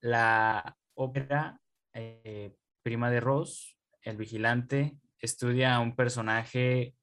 La 0.00 0.76
ópera 0.94 1.60
eh, 1.92 2.56
Prima 2.82 3.10
de 3.10 3.20
Ross, 3.20 3.76
el 4.02 4.16
vigilante, 4.16 4.96
estudia 5.18 5.74
a 5.74 5.80
un 5.80 5.96
personaje 5.96 6.94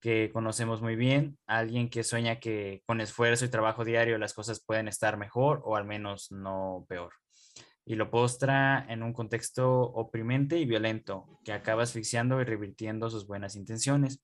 que 0.00 0.30
conocemos 0.32 0.82
muy 0.82 0.96
bien, 0.96 1.38
alguien 1.46 1.88
que 1.88 2.04
sueña 2.04 2.38
que 2.38 2.82
con 2.86 3.00
esfuerzo 3.00 3.44
y 3.44 3.48
trabajo 3.48 3.84
diario 3.84 4.18
las 4.18 4.34
cosas 4.34 4.62
pueden 4.64 4.88
estar 4.88 5.16
mejor 5.16 5.62
o 5.64 5.76
al 5.76 5.84
menos 5.84 6.30
no 6.30 6.84
peor 6.88 7.12
y 7.86 7.94
lo 7.94 8.10
postra 8.10 8.84
en 8.88 9.04
un 9.04 9.12
contexto 9.12 9.80
oprimente 9.80 10.58
y 10.58 10.66
violento 10.66 11.38
que 11.44 11.52
acaba 11.52 11.84
asfixiando 11.84 12.40
y 12.40 12.44
revirtiendo 12.44 13.08
sus 13.08 13.28
buenas 13.28 13.54
intenciones. 13.54 14.20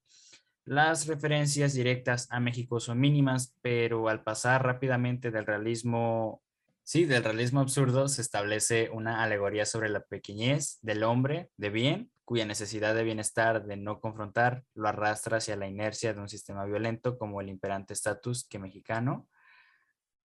Las 0.64 1.06
referencias 1.06 1.72
directas 1.72 2.26
a 2.30 2.40
México 2.40 2.80
son 2.80 2.98
mínimas, 2.98 3.56
pero 3.62 4.08
al 4.08 4.24
pasar 4.24 4.64
rápidamente 4.64 5.30
del 5.30 5.46
realismo, 5.46 6.42
sí, 6.84 7.04
del 7.04 7.24
realismo 7.24 7.60
absurdo, 7.60 8.08
se 8.08 8.22
establece 8.22 8.90
una 8.90 9.22
alegoría 9.22 9.66
sobre 9.66 9.88
la 9.88 10.04
pequeñez 10.04 10.78
del 10.82 11.02
hombre 11.04 11.50
de 11.56 11.70
bien, 11.70 12.12
cuya 12.24 12.44
necesidad 12.46 12.94
de 12.94 13.04
bienestar 13.04 13.64
de 13.64 13.76
no 13.76 14.00
confrontar 14.00 14.64
lo 14.74 14.88
arrastra 14.88 15.38
hacia 15.38 15.56
la 15.56 15.68
inercia 15.68 16.14
de 16.14 16.20
un 16.20 16.28
sistema 16.28 16.64
violento 16.64 17.18
como 17.18 17.40
el 17.40 17.48
imperante 17.48 17.94
estatus 17.94 18.46
que 18.48 18.58
mexicano 18.58 19.28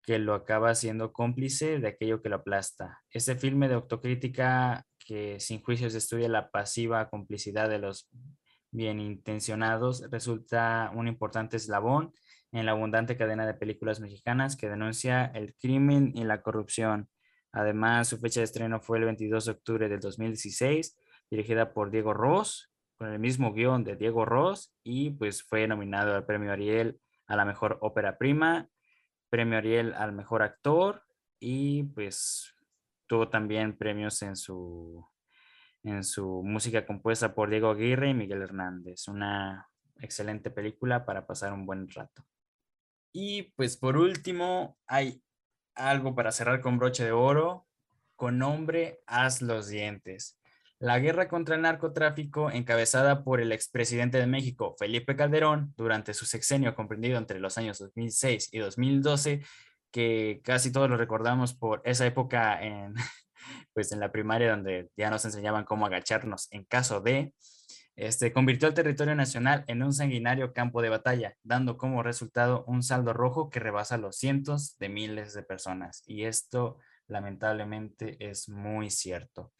que 0.04 0.20
lo 0.20 0.36
acaba 0.36 0.76
siendo 0.76 1.14
cómplice 1.14 1.80
de 1.80 1.88
aquello 1.88 2.22
que 2.22 2.30
lo 2.30 2.38
aplasta. 2.38 3.02
Este 3.10 3.36
filme 3.36 3.70
de 3.70 3.76
autocrítica 3.76 4.86
que 5.00 5.40
sin 5.40 5.62
juicios 5.62 5.96
estudia 5.96 6.28
la 6.28 6.52
pasiva 6.52 7.10
complicidad 7.10 7.70
de 7.70 7.80
los 7.80 8.10
bien 8.72 9.00
intencionados 9.00 10.04
resulta 10.10 10.92
un 10.94 11.08
importante 11.08 11.58
eslabón 11.58 12.14
en 12.54 12.68
la 12.68 12.74
abundante 12.74 13.18
cadena 13.18 13.48
de 13.48 13.56
películas 13.56 14.00
mexicanas 14.00 14.56
que 14.56 14.70
denuncia 14.70 15.26
el 15.26 15.56
crimen 15.56 16.12
y 16.16 16.24
la 16.24 16.44
corrupción. 16.44 17.10
Además, 17.52 18.08
su 18.08 18.20
fecha 18.20 18.40
de 18.40 18.46
estreno 18.46 18.80
fue 18.80 19.00
el 19.00 19.06
22 19.06 19.46
de 19.46 19.52
octubre 19.52 19.90
del 19.90 20.00
2016, 20.00 20.98
dirigida 21.30 21.74
por 21.74 21.90
Diego 21.90 22.14
Ross, 22.14 22.72
con 22.96 23.12
el 23.12 23.18
mismo 23.20 23.54
guion 23.54 23.84
de 23.84 23.96
Diego 23.96 24.24
Ross, 24.24 24.72
y 24.84 25.10
pues 25.10 25.42
fue 25.44 25.68
nominado 25.68 26.16
al 26.16 26.26
premio 26.26 26.52
Ariel 26.52 27.00
a 27.28 27.36
la 27.36 27.44
mejor 27.44 27.80
ópera 27.82 28.18
prima, 28.20 28.70
premio 29.30 29.58
Ariel 29.58 29.94
al 29.96 30.14
mejor 30.14 30.44
actor, 30.44 31.04
y 31.40 31.84
pues 31.84 32.54
tuvo 33.08 33.30
también 33.30 33.76
premios 33.76 34.22
en 34.22 34.36
su, 34.36 35.08
en 35.82 36.04
su 36.04 36.44
música 36.44 36.86
compuesta 36.86 37.34
por 37.34 37.50
Diego 37.50 37.72
Aguirre 37.72 38.10
y 38.10 38.14
Miguel 38.14 38.44
Hernández. 38.44 39.08
Una 39.08 39.68
excelente 40.00 40.52
película 40.52 41.04
para 41.04 41.26
pasar 41.26 41.52
un 41.52 41.66
buen 41.66 41.90
rato. 41.90 42.24
Y 43.14 43.44
pues 43.56 43.78
por 43.78 43.96
último, 43.96 44.78
hay 44.88 45.24
algo 45.76 46.16
para 46.16 46.32
cerrar 46.32 46.62
con 46.62 46.80
broche 46.80 47.06
de 47.06 47.12
oro, 47.12 47.68
con 48.16 48.40
nombre 48.40 49.02
Haz 49.06 49.42
los 49.42 49.68
dientes. 49.68 50.40
La 50.80 51.00
guerra 51.00 51.30
contra 51.30 51.56
el 51.56 51.62
narcotráfico, 51.62 52.52
encabezada 52.52 53.24
por 53.24 53.40
el 53.40 53.52
expresidente 53.52 54.18
de 54.18 54.28
México, 54.28 54.76
Felipe 54.78 55.16
Calderón, 55.16 55.74
durante 55.78 56.14
su 56.14 56.26
sexenio 56.26 56.76
comprendido 56.76 57.18
entre 57.18 57.40
los 57.40 57.58
años 57.58 57.78
2006 57.78 58.50
y 58.52 58.60
2012, 58.60 59.46
que 59.92 60.42
casi 60.44 60.72
todos 60.72 60.90
lo 60.90 60.98
recordamos 60.98 61.54
por 61.54 61.82
esa 61.86 62.06
época 62.08 62.62
en, 62.62 62.96
pues 63.74 63.92
en 63.92 64.00
la 64.00 64.12
primaria 64.12 64.50
donde 64.50 64.90
ya 64.98 65.12
nos 65.12 65.24
enseñaban 65.24 65.66
cómo 65.66 65.86
agacharnos 65.86 66.52
en 66.52 66.66
caso 66.66 67.00
de, 67.00 67.34
este, 67.96 68.34
convirtió 68.34 68.68
el 68.68 68.74
territorio 68.74 69.16
nacional 69.16 69.64
en 69.68 69.84
un 69.84 69.94
sanguinario 69.94 70.54
campo 70.54 70.82
de 70.82 70.90
batalla, 70.90 71.36
dando 71.44 71.78
como 71.78 72.04
resultado 72.04 72.64
un 72.68 72.82
saldo 72.84 73.14
rojo 73.14 73.50
que 73.50 73.60
rebasa 73.60 73.98
los 73.98 74.18
cientos 74.18 74.78
de 74.80 74.90
miles 74.90 75.34
de 75.34 75.44
personas. 75.44 76.04
Y 76.08 76.24
esto 76.24 76.80
lamentablemente 77.08 78.18
es 78.20 78.50
muy 78.50 78.90
cierto. 78.90 79.52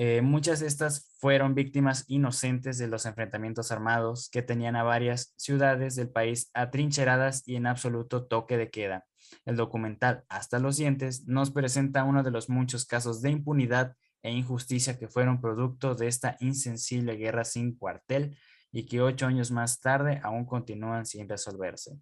Eh, 0.00 0.22
muchas 0.22 0.60
de 0.60 0.68
estas 0.68 1.12
fueron 1.18 1.56
víctimas 1.56 2.04
inocentes 2.06 2.78
de 2.78 2.86
los 2.86 3.04
enfrentamientos 3.04 3.72
armados 3.72 4.28
que 4.30 4.42
tenían 4.42 4.76
a 4.76 4.84
varias 4.84 5.34
ciudades 5.36 5.96
del 5.96 6.08
país 6.08 6.50
atrincheradas 6.54 7.42
y 7.48 7.56
en 7.56 7.66
absoluto 7.66 8.24
toque 8.24 8.56
de 8.56 8.70
queda. 8.70 9.06
El 9.44 9.56
documental 9.56 10.24
Hasta 10.28 10.60
los 10.60 10.76
dientes 10.76 11.26
nos 11.26 11.50
presenta 11.50 12.04
uno 12.04 12.22
de 12.22 12.30
los 12.30 12.48
muchos 12.48 12.86
casos 12.86 13.22
de 13.22 13.30
impunidad 13.30 13.96
e 14.22 14.32
injusticia 14.32 14.98
que 14.98 15.08
fueron 15.08 15.40
producto 15.40 15.94
de 15.94 16.08
esta 16.08 16.36
insensible 16.40 17.16
guerra 17.16 17.44
sin 17.44 17.76
cuartel 17.76 18.36
y 18.70 18.86
que 18.86 19.00
ocho 19.00 19.26
años 19.26 19.50
más 19.50 19.80
tarde 19.80 20.20
aún 20.22 20.44
continúan 20.44 21.06
sin 21.06 21.28
resolverse. 21.28 21.98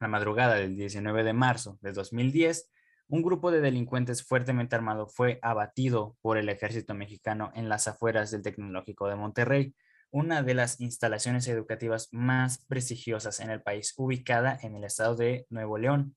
La 0.00 0.08
madrugada 0.08 0.54
del 0.54 0.76
19 0.76 1.22
de 1.24 1.32
marzo 1.32 1.78
de 1.82 1.92
2010, 1.92 2.70
un 3.08 3.22
grupo 3.22 3.50
de 3.50 3.60
delincuentes 3.60 4.24
fuertemente 4.24 4.76
armado 4.76 5.08
fue 5.08 5.38
abatido 5.42 6.16
por 6.22 6.38
el 6.38 6.48
ejército 6.48 6.94
mexicano 6.94 7.50
en 7.54 7.68
las 7.68 7.88
afueras 7.88 8.30
del 8.30 8.42
Tecnológico 8.42 9.08
de 9.08 9.16
Monterrey, 9.16 9.74
una 10.10 10.42
de 10.42 10.54
las 10.54 10.80
instalaciones 10.80 11.46
educativas 11.48 12.08
más 12.12 12.64
prestigiosas 12.66 13.40
en 13.40 13.50
el 13.50 13.62
país, 13.62 13.94
ubicada 13.96 14.58
en 14.62 14.74
el 14.74 14.84
estado 14.84 15.16
de 15.16 15.46
Nuevo 15.50 15.78
León. 15.78 16.16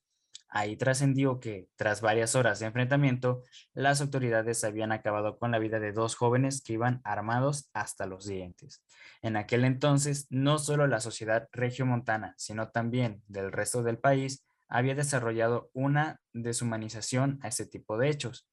Ahí 0.56 0.78
trascendió 0.78 1.40
que, 1.40 1.68
tras 1.76 2.02
varias 2.02 2.36
horas 2.36 2.60
de 2.60 2.68
enfrentamiento, 2.68 3.42
las 3.74 4.02
autoridades 4.02 4.64
habían 4.64 4.92
acabado 4.92 5.40
con 5.40 5.50
la 5.50 5.58
vida 5.58 5.80
de 5.80 5.94
dos 5.94 6.14
jóvenes 6.14 6.62
que 6.62 6.74
iban 6.74 7.02
armados 7.04 7.72
hasta 7.74 8.06
los 8.06 8.28
dientes. 8.28 8.84
En 9.24 9.36
aquel 9.36 9.66
entonces, 9.66 10.28
no 10.30 10.60
solo 10.60 10.86
la 10.86 11.00
sociedad 11.00 11.50
regiomontana, 11.54 12.36
sino 12.38 12.70
también 12.70 13.24
del 13.26 13.52
resto 13.52 13.82
del 13.82 13.98
país, 13.98 14.46
había 14.68 14.94
desarrollado 14.94 15.72
una 15.74 16.22
deshumanización 16.34 17.40
a 17.42 17.48
este 17.48 17.66
tipo 17.66 17.98
de 17.98 18.10
hechos, 18.10 18.48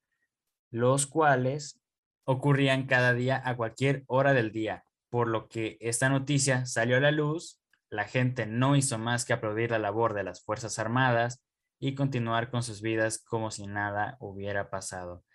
los 0.71 1.05
cuales 1.05 1.79
ocurrían 2.23 2.87
cada 2.87 3.13
día 3.13 3.43
a 3.45 3.55
cualquier 3.55 4.05
hora 4.07 4.33
del 4.33 4.51
día, 4.51 4.85
por 5.11 5.27
lo 5.27 5.47
que 5.47 5.77
esta 5.79 6.09
noticia 6.09 6.65
salió 6.65 6.97
a 6.97 6.99
la 6.99 7.11
luz, 7.11 7.61
la 7.91 8.05
gente 8.05 8.47
no 8.47 8.75
hizo 8.75 8.97
más 8.97 9.23
que 9.23 9.33
aplaudir 9.33 9.69
la 9.69 9.77
labor 9.77 10.15
de 10.15 10.23
las 10.23 10.43
Fuerzas 10.43 10.79
Armadas, 10.79 11.43
y 11.81 11.95
continuar 11.95 12.51
con 12.51 12.63
sus 12.63 12.81
vidas 12.81 13.21
como 13.27 13.49
si 13.51 13.65
nada 13.65 14.15
hubiera 14.21 14.69
pasado. 14.69 15.25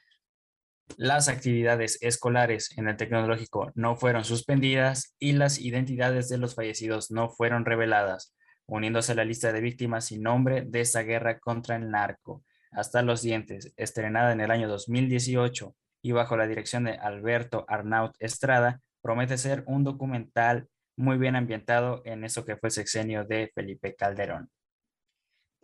Las 0.97 1.29
actividades 1.29 1.99
escolares 2.01 2.71
en 2.79 2.89
el 2.89 2.97
tecnológico 2.97 3.73
no 3.75 3.97
fueron 3.97 4.25
suspendidas 4.25 5.17
y 5.19 5.33
las 5.33 5.59
identidades 5.59 6.29
de 6.29 6.39
los 6.39 6.55
fallecidos 6.55 7.11
no 7.11 7.29
fueron 7.29 7.65
reveladas, 7.65 8.35
uniéndose 8.65 9.13
a 9.13 9.17
la 9.17 9.25
lista 9.25 9.53
de 9.53 9.61
víctimas 9.61 10.07
sin 10.07 10.23
nombre 10.23 10.63
de 10.65 10.81
esta 10.81 11.03
guerra 11.03 11.41
contra 11.41 11.75
el 11.75 11.91
narco. 11.91 12.45
Hasta 12.71 13.03
los 13.03 13.23
dientes, 13.23 13.75
estrenada 13.77 14.33
en 14.33 14.41
el 14.41 14.53
año 14.53 14.69
2018 14.69 15.75
y 16.01 16.13
bajo 16.13 16.37
la 16.37 16.47
dirección 16.47 16.85
de 16.85 16.93
Alberto 16.93 17.65
Arnaut 17.67 18.15
Estrada, 18.21 18.81
promete 19.03 19.37
ser 19.37 19.65
un 19.67 19.83
documental 19.83 20.69
muy 20.97 21.19
bien 21.19 21.35
ambientado 21.35 22.03
en 22.05 22.23
eso 22.23 22.45
que 22.45 22.57
fue 22.57 22.69
el 22.69 22.73
sexenio 22.73 23.25
de 23.25 23.51
Felipe 23.53 23.97
Calderón. 23.97 24.49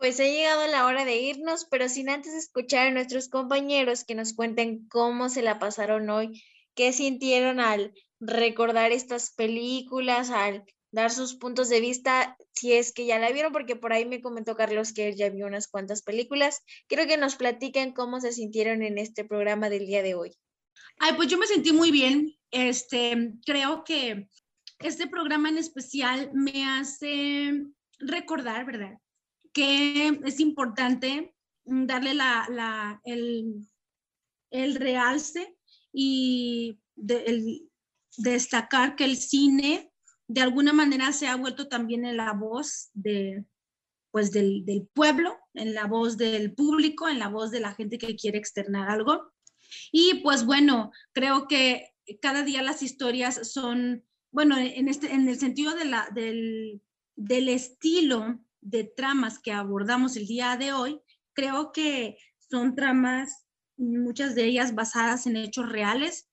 Pues 0.03 0.19
ha 0.19 0.25
llegado 0.25 0.67
la 0.67 0.85
hora 0.85 1.05
de 1.05 1.15
irnos, 1.15 1.65
pero 1.71 1.87
sin 1.87 2.09
antes 2.09 2.33
escuchar 2.33 2.87
a 2.87 2.91
nuestros 2.91 3.29
compañeros 3.29 4.03
que 4.03 4.15
nos 4.15 4.33
cuenten 4.33 4.85
cómo 4.89 5.29
se 5.29 5.41
la 5.41 5.59
pasaron 5.59 6.09
hoy, 6.09 6.43
qué 6.75 6.91
sintieron 6.91 7.61
al 7.61 7.93
recordar 8.19 8.91
estas 8.91 9.31
películas, 9.31 10.29
al 10.29 10.65
dar 10.91 11.09
sus 11.09 11.35
puntos 11.35 11.69
de 11.69 11.79
vista, 11.79 12.35
si 12.51 12.73
es 12.73 12.91
que 12.91 13.05
ya 13.05 13.17
la 13.17 13.31
vieron, 13.31 13.53
porque 13.53 13.77
por 13.77 13.93
ahí 13.93 14.03
me 14.05 14.21
comentó 14.21 14.57
Carlos 14.57 14.91
que 14.91 15.15
ya 15.15 15.29
vio 15.29 15.47
unas 15.47 15.69
cuantas 15.69 16.01
películas. 16.01 16.63
Quiero 16.89 17.07
que 17.07 17.15
nos 17.15 17.37
platiquen 17.37 17.93
cómo 17.93 18.19
se 18.19 18.33
sintieron 18.33 18.83
en 18.83 18.97
este 18.97 19.23
programa 19.23 19.69
del 19.69 19.85
día 19.85 20.03
de 20.03 20.15
hoy. 20.15 20.33
Ay, 20.99 21.13
pues 21.15 21.29
yo 21.29 21.37
me 21.37 21.47
sentí 21.47 21.71
muy 21.71 21.91
bien. 21.91 22.35
Este, 22.51 23.35
creo 23.45 23.85
que 23.85 24.27
este 24.79 25.07
programa 25.07 25.47
en 25.47 25.59
especial 25.59 26.29
me 26.33 26.65
hace 26.65 27.53
recordar, 27.99 28.65
¿verdad? 28.65 28.99
Que 29.53 30.19
es 30.25 30.39
importante 30.39 31.33
darle 31.65 32.13
la, 32.13 33.01
el, 33.05 34.75
realce 34.75 35.57
y 35.91 36.79
destacar 38.17 38.95
que 38.95 39.05
el 39.05 39.17
cine 39.17 39.91
de 40.27 40.41
alguna 40.41 40.73
manera 40.73 41.11
se 41.11 41.27
ha 41.27 41.35
vuelto 41.35 41.67
también 41.67 42.05
en 42.05 42.17
la 42.17 42.33
voz 42.33 42.89
de, 42.93 43.45
pues 44.11 44.31
del, 44.31 44.65
del, 44.65 44.87
pueblo, 44.93 45.37
en 45.53 45.73
la 45.73 45.85
voz 45.85 46.17
del 46.17 46.53
público, 46.53 47.07
en 47.07 47.19
la 47.19 47.27
voz 47.27 47.51
de 47.51 47.59
la 47.59 47.73
gente 47.75 47.97
que 47.97 48.15
quiere 48.15 48.37
externar 48.37 48.89
algo. 48.89 49.31
Y 49.91 50.21
pues 50.23 50.45
bueno, 50.45 50.91
creo 51.13 51.47
que 51.47 51.93
cada 52.21 52.43
día 52.43 52.61
las 52.61 52.81
historias 52.81 53.51
son, 53.51 54.03
bueno, 54.31 54.57
en, 54.57 54.87
este, 54.87 55.13
en 55.13 55.27
el 55.27 55.37
sentido 55.37 55.75
de 55.75 55.85
la, 55.85 56.09
del, 56.13 56.81
del 57.15 57.49
estilo 57.49 58.42
de 58.63 58.83
tramas 58.83 59.39
que 59.39 59.51
abordamos 59.51 60.15
el 60.15 60.25
día 60.25 60.57
de 60.57 60.73
hoy, 60.73 61.01
creo 61.33 61.71
que 61.71 62.17
son 62.37 62.75
tramas, 62.75 63.45
muchas 63.77 64.35
de 64.35 64.45
ellas 64.45 64.75
basadas 64.75 65.27
en 65.27 65.37
hechos 65.37 65.69
reales, 65.69 66.29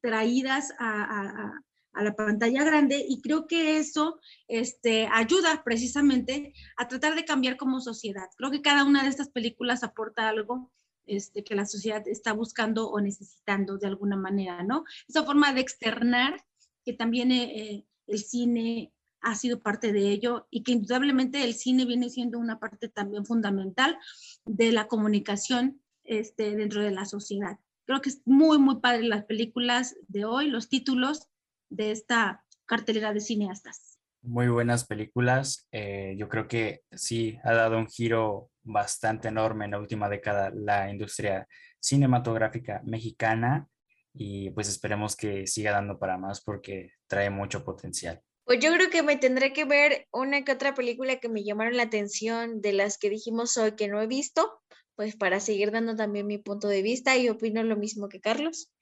traídas 0.00 0.72
a, 0.78 1.52
la 1.92 2.14
pantalla 2.14 2.64
grande 2.64 3.04
y 3.06 3.20
creo 3.20 3.46
que 3.46 3.76
eso 3.76 4.20
este, 4.48 5.08
ayuda 5.12 5.62
precisamente 5.64 6.54
a 6.76 6.88
tratar 6.88 7.14
de 7.14 7.24
cambiar 7.24 7.56
como 7.56 7.80
sociedad. 7.80 8.28
Creo 8.36 8.50
que 8.50 8.62
cada 8.62 8.84
una 8.84 9.02
de 9.02 9.10
estas 9.10 9.28
películas 9.28 9.82
aporta 9.82 10.28
algo 10.28 10.72
este, 11.06 11.42
que 11.44 11.54
la 11.54 11.66
sociedad 11.66 12.06
está 12.06 12.32
buscando 12.32 12.88
o 12.88 13.00
necesitando 13.00 13.76
de 13.76 13.88
alguna 13.88 14.16
manera, 14.16 14.62
¿no? 14.62 14.84
Esa 15.08 15.24
forma 15.24 15.52
de 15.52 15.60
externar 15.60 16.42
que 16.84 16.92
también 16.92 17.32
eh, 17.32 17.84
el 18.06 18.18
cine 18.18 18.94
ha 19.22 19.34
sido 19.34 19.60
parte 19.60 19.92
de 19.92 20.10
ello 20.10 20.46
y 20.50 20.62
que 20.62 20.72
indudablemente 20.72 21.44
el 21.44 21.54
cine 21.54 21.84
viene 21.84 22.10
siendo 22.10 22.38
una 22.38 22.58
parte 22.58 22.88
también 22.88 23.24
fundamental 23.24 23.98
de 24.44 24.72
la 24.72 24.86
comunicación 24.86 25.80
este, 26.04 26.56
dentro 26.56 26.82
de 26.82 26.90
la 26.90 27.04
sociedad. 27.04 27.58
Creo 27.86 28.00
que 28.00 28.10
es 28.10 28.22
muy, 28.24 28.58
muy 28.58 28.80
padre 28.80 29.04
las 29.04 29.24
películas 29.24 29.96
de 30.08 30.24
hoy, 30.24 30.48
los 30.48 30.68
títulos 30.68 31.28
de 31.68 31.90
esta 31.90 32.44
cartelera 32.66 33.12
de 33.12 33.20
cineastas. 33.20 33.98
Muy 34.22 34.48
buenas 34.48 34.86
películas. 34.86 35.66
Eh, 35.72 36.14
yo 36.18 36.28
creo 36.28 36.46
que 36.46 36.82
sí 36.92 37.38
ha 37.42 37.52
dado 37.52 37.78
un 37.78 37.88
giro 37.88 38.50
bastante 38.62 39.28
enorme 39.28 39.64
en 39.64 39.72
la 39.72 39.78
última 39.78 40.08
década 40.08 40.50
la 40.54 40.90
industria 40.90 41.48
cinematográfica 41.80 42.82
mexicana 42.84 43.66
y 44.12 44.50
pues 44.50 44.68
esperemos 44.68 45.16
que 45.16 45.46
siga 45.46 45.72
dando 45.72 45.98
para 45.98 46.18
más 46.18 46.42
porque 46.42 46.92
trae 47.06 47.30
mucho 47.30 47.64
potencial. 47.64 48.20
Pues 48.50 48.58
yo 48.58 48.72
creo 48.72 48.90
que 48.90 49.04
me 49.04 49.16
tendré 49.16 49.52
que 49.52 49.64
ver 49.64 50.08
una 50.10 50.42
que 50.42 50.50
otra 50.50 50.74
película 50.74 51.20
que 51.20 51.28
me 51.28 51.44
llamaron 51.44 51.76
la 51.76 51.84
atención 51.84 52.60
de 52.60 52.72
las 52.72 52.98
que 52.98 53.08
dijimos 53.08 53.56
hoy 53.56 53.76
que 53.76 53.86
no 53.86 54.02
he 54.02 54.08
visto, 54.08 54.60
pues 54.96 55.14
para 55.14 55.38
seguir 55.38 55.70
dando 55.70 55.94
también 55.94 56.26
mi 56.26 56.38
punto 56.38 56.66
de 56.66 56.82
vista 56.82 57.16
y 57.16 57.28
opino 57.28 57.62
lo 57.62 57.76
mismo 57.76 58.08
que 58.08 58.20
Carlos. 58.20 58.72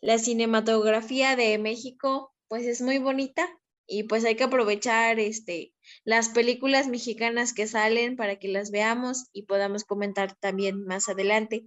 La 0.00 0.18
cinematografía 0.18 1.36
de 1.36 1.58
México 1.58 2.32
pues 2.48 2.64
es 2.64 2.80
muy 2.80 2.96
bonita 2.96 3.46
y 3.86 4.04
pues 4.04 4.24
hay 4.24 4.34
que 4.34 4.44
aprovechar 4.44 5.20
este, 5.20 5.74
las 6.04 6.30
películas 6.30 6.88
mexicanas 6.88 7.52
que 7.52 7.66
salen 7.66 8.16
para 8.16 8.36
que 8.36 8.48
las 8.48 8.70
veamos 8.70 9.26
y 9.34 9.42
podamos 9.42 9.84
comentar 9.84 10.36
también 10.36 10.86
más 10.86 11.10
adelante. 11.10 11.66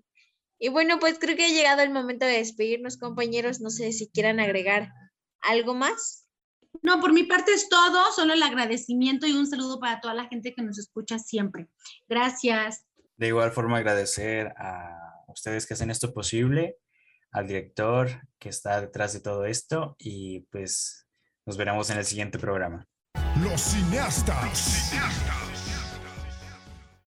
Y 0.57 0.69
bueno, 0.69 0.97
pues 0.97 1.19
creo 1.19 1.37
que 1.37 1.45
ha 1.45 1.49
llegado 1.49 1.83
el 1.83 1.91
momento 1.91 2.25
de 2.25 2.39
despedirnos, 2.39 2.97
compañeros. 2.97 3.61
No 3.61 3.69
sé 3.69 3.91
si 3.91 4.09
quieran 4.09 4.39
agregar 4.39 4.89
algo 5.41 5.75
más. 5.75 6.24
No, 6.81 6.99
por 6.99 7.13
mi 7.13 7.23
parte 7.23 7.51
es 7.53 7.69
todo, 7.69 8.11
solo 8.13 8.33
el 8.33 8.43
agradecimiento 8.43 9.27
y 9.27 9.33
un 9.33 9.47
saludo 9.47 9.79
para 9.79 9.99
toda 10.01 10.13
la 10.13 10.27
gente 10.27 10.53
que 10.53 10.61
nos 10.61 10.77
escucha 10.77 11.19
siempre. 11.19 11.67
Gracias. 12.07 12.85
De 13.17 13.27
igual 13.27 13.51
forma 13.51 13.77
agradecer 13.77 14.53
a 14.57 15.23
ustedes 15.27 15.65
que 15.65 15.73
hacen 15.73 15.89
esto 15.89 16.13
posible, 16.13 16.77
al 17.31 17.47
director 17.47 18.09
que 18.39 18.49
está 18.49 18.79
detrás 18.81 19.13
de 19.13 19.19
todo 19.19 19.45
esto 19.45 19.95
y 19.99 20.41
pues 20.51 21.07
nos 21.45 21.57
veremos 21.57 21.89
en 21.89 21.97
el 21.97 22.05
siguiente 22.05 22.39
programa. 22.39 22.87
Los 23.41 23.61
cineastas. 23.61 24.45
Los 24.45 24.57
cineastas. 24.57 25.44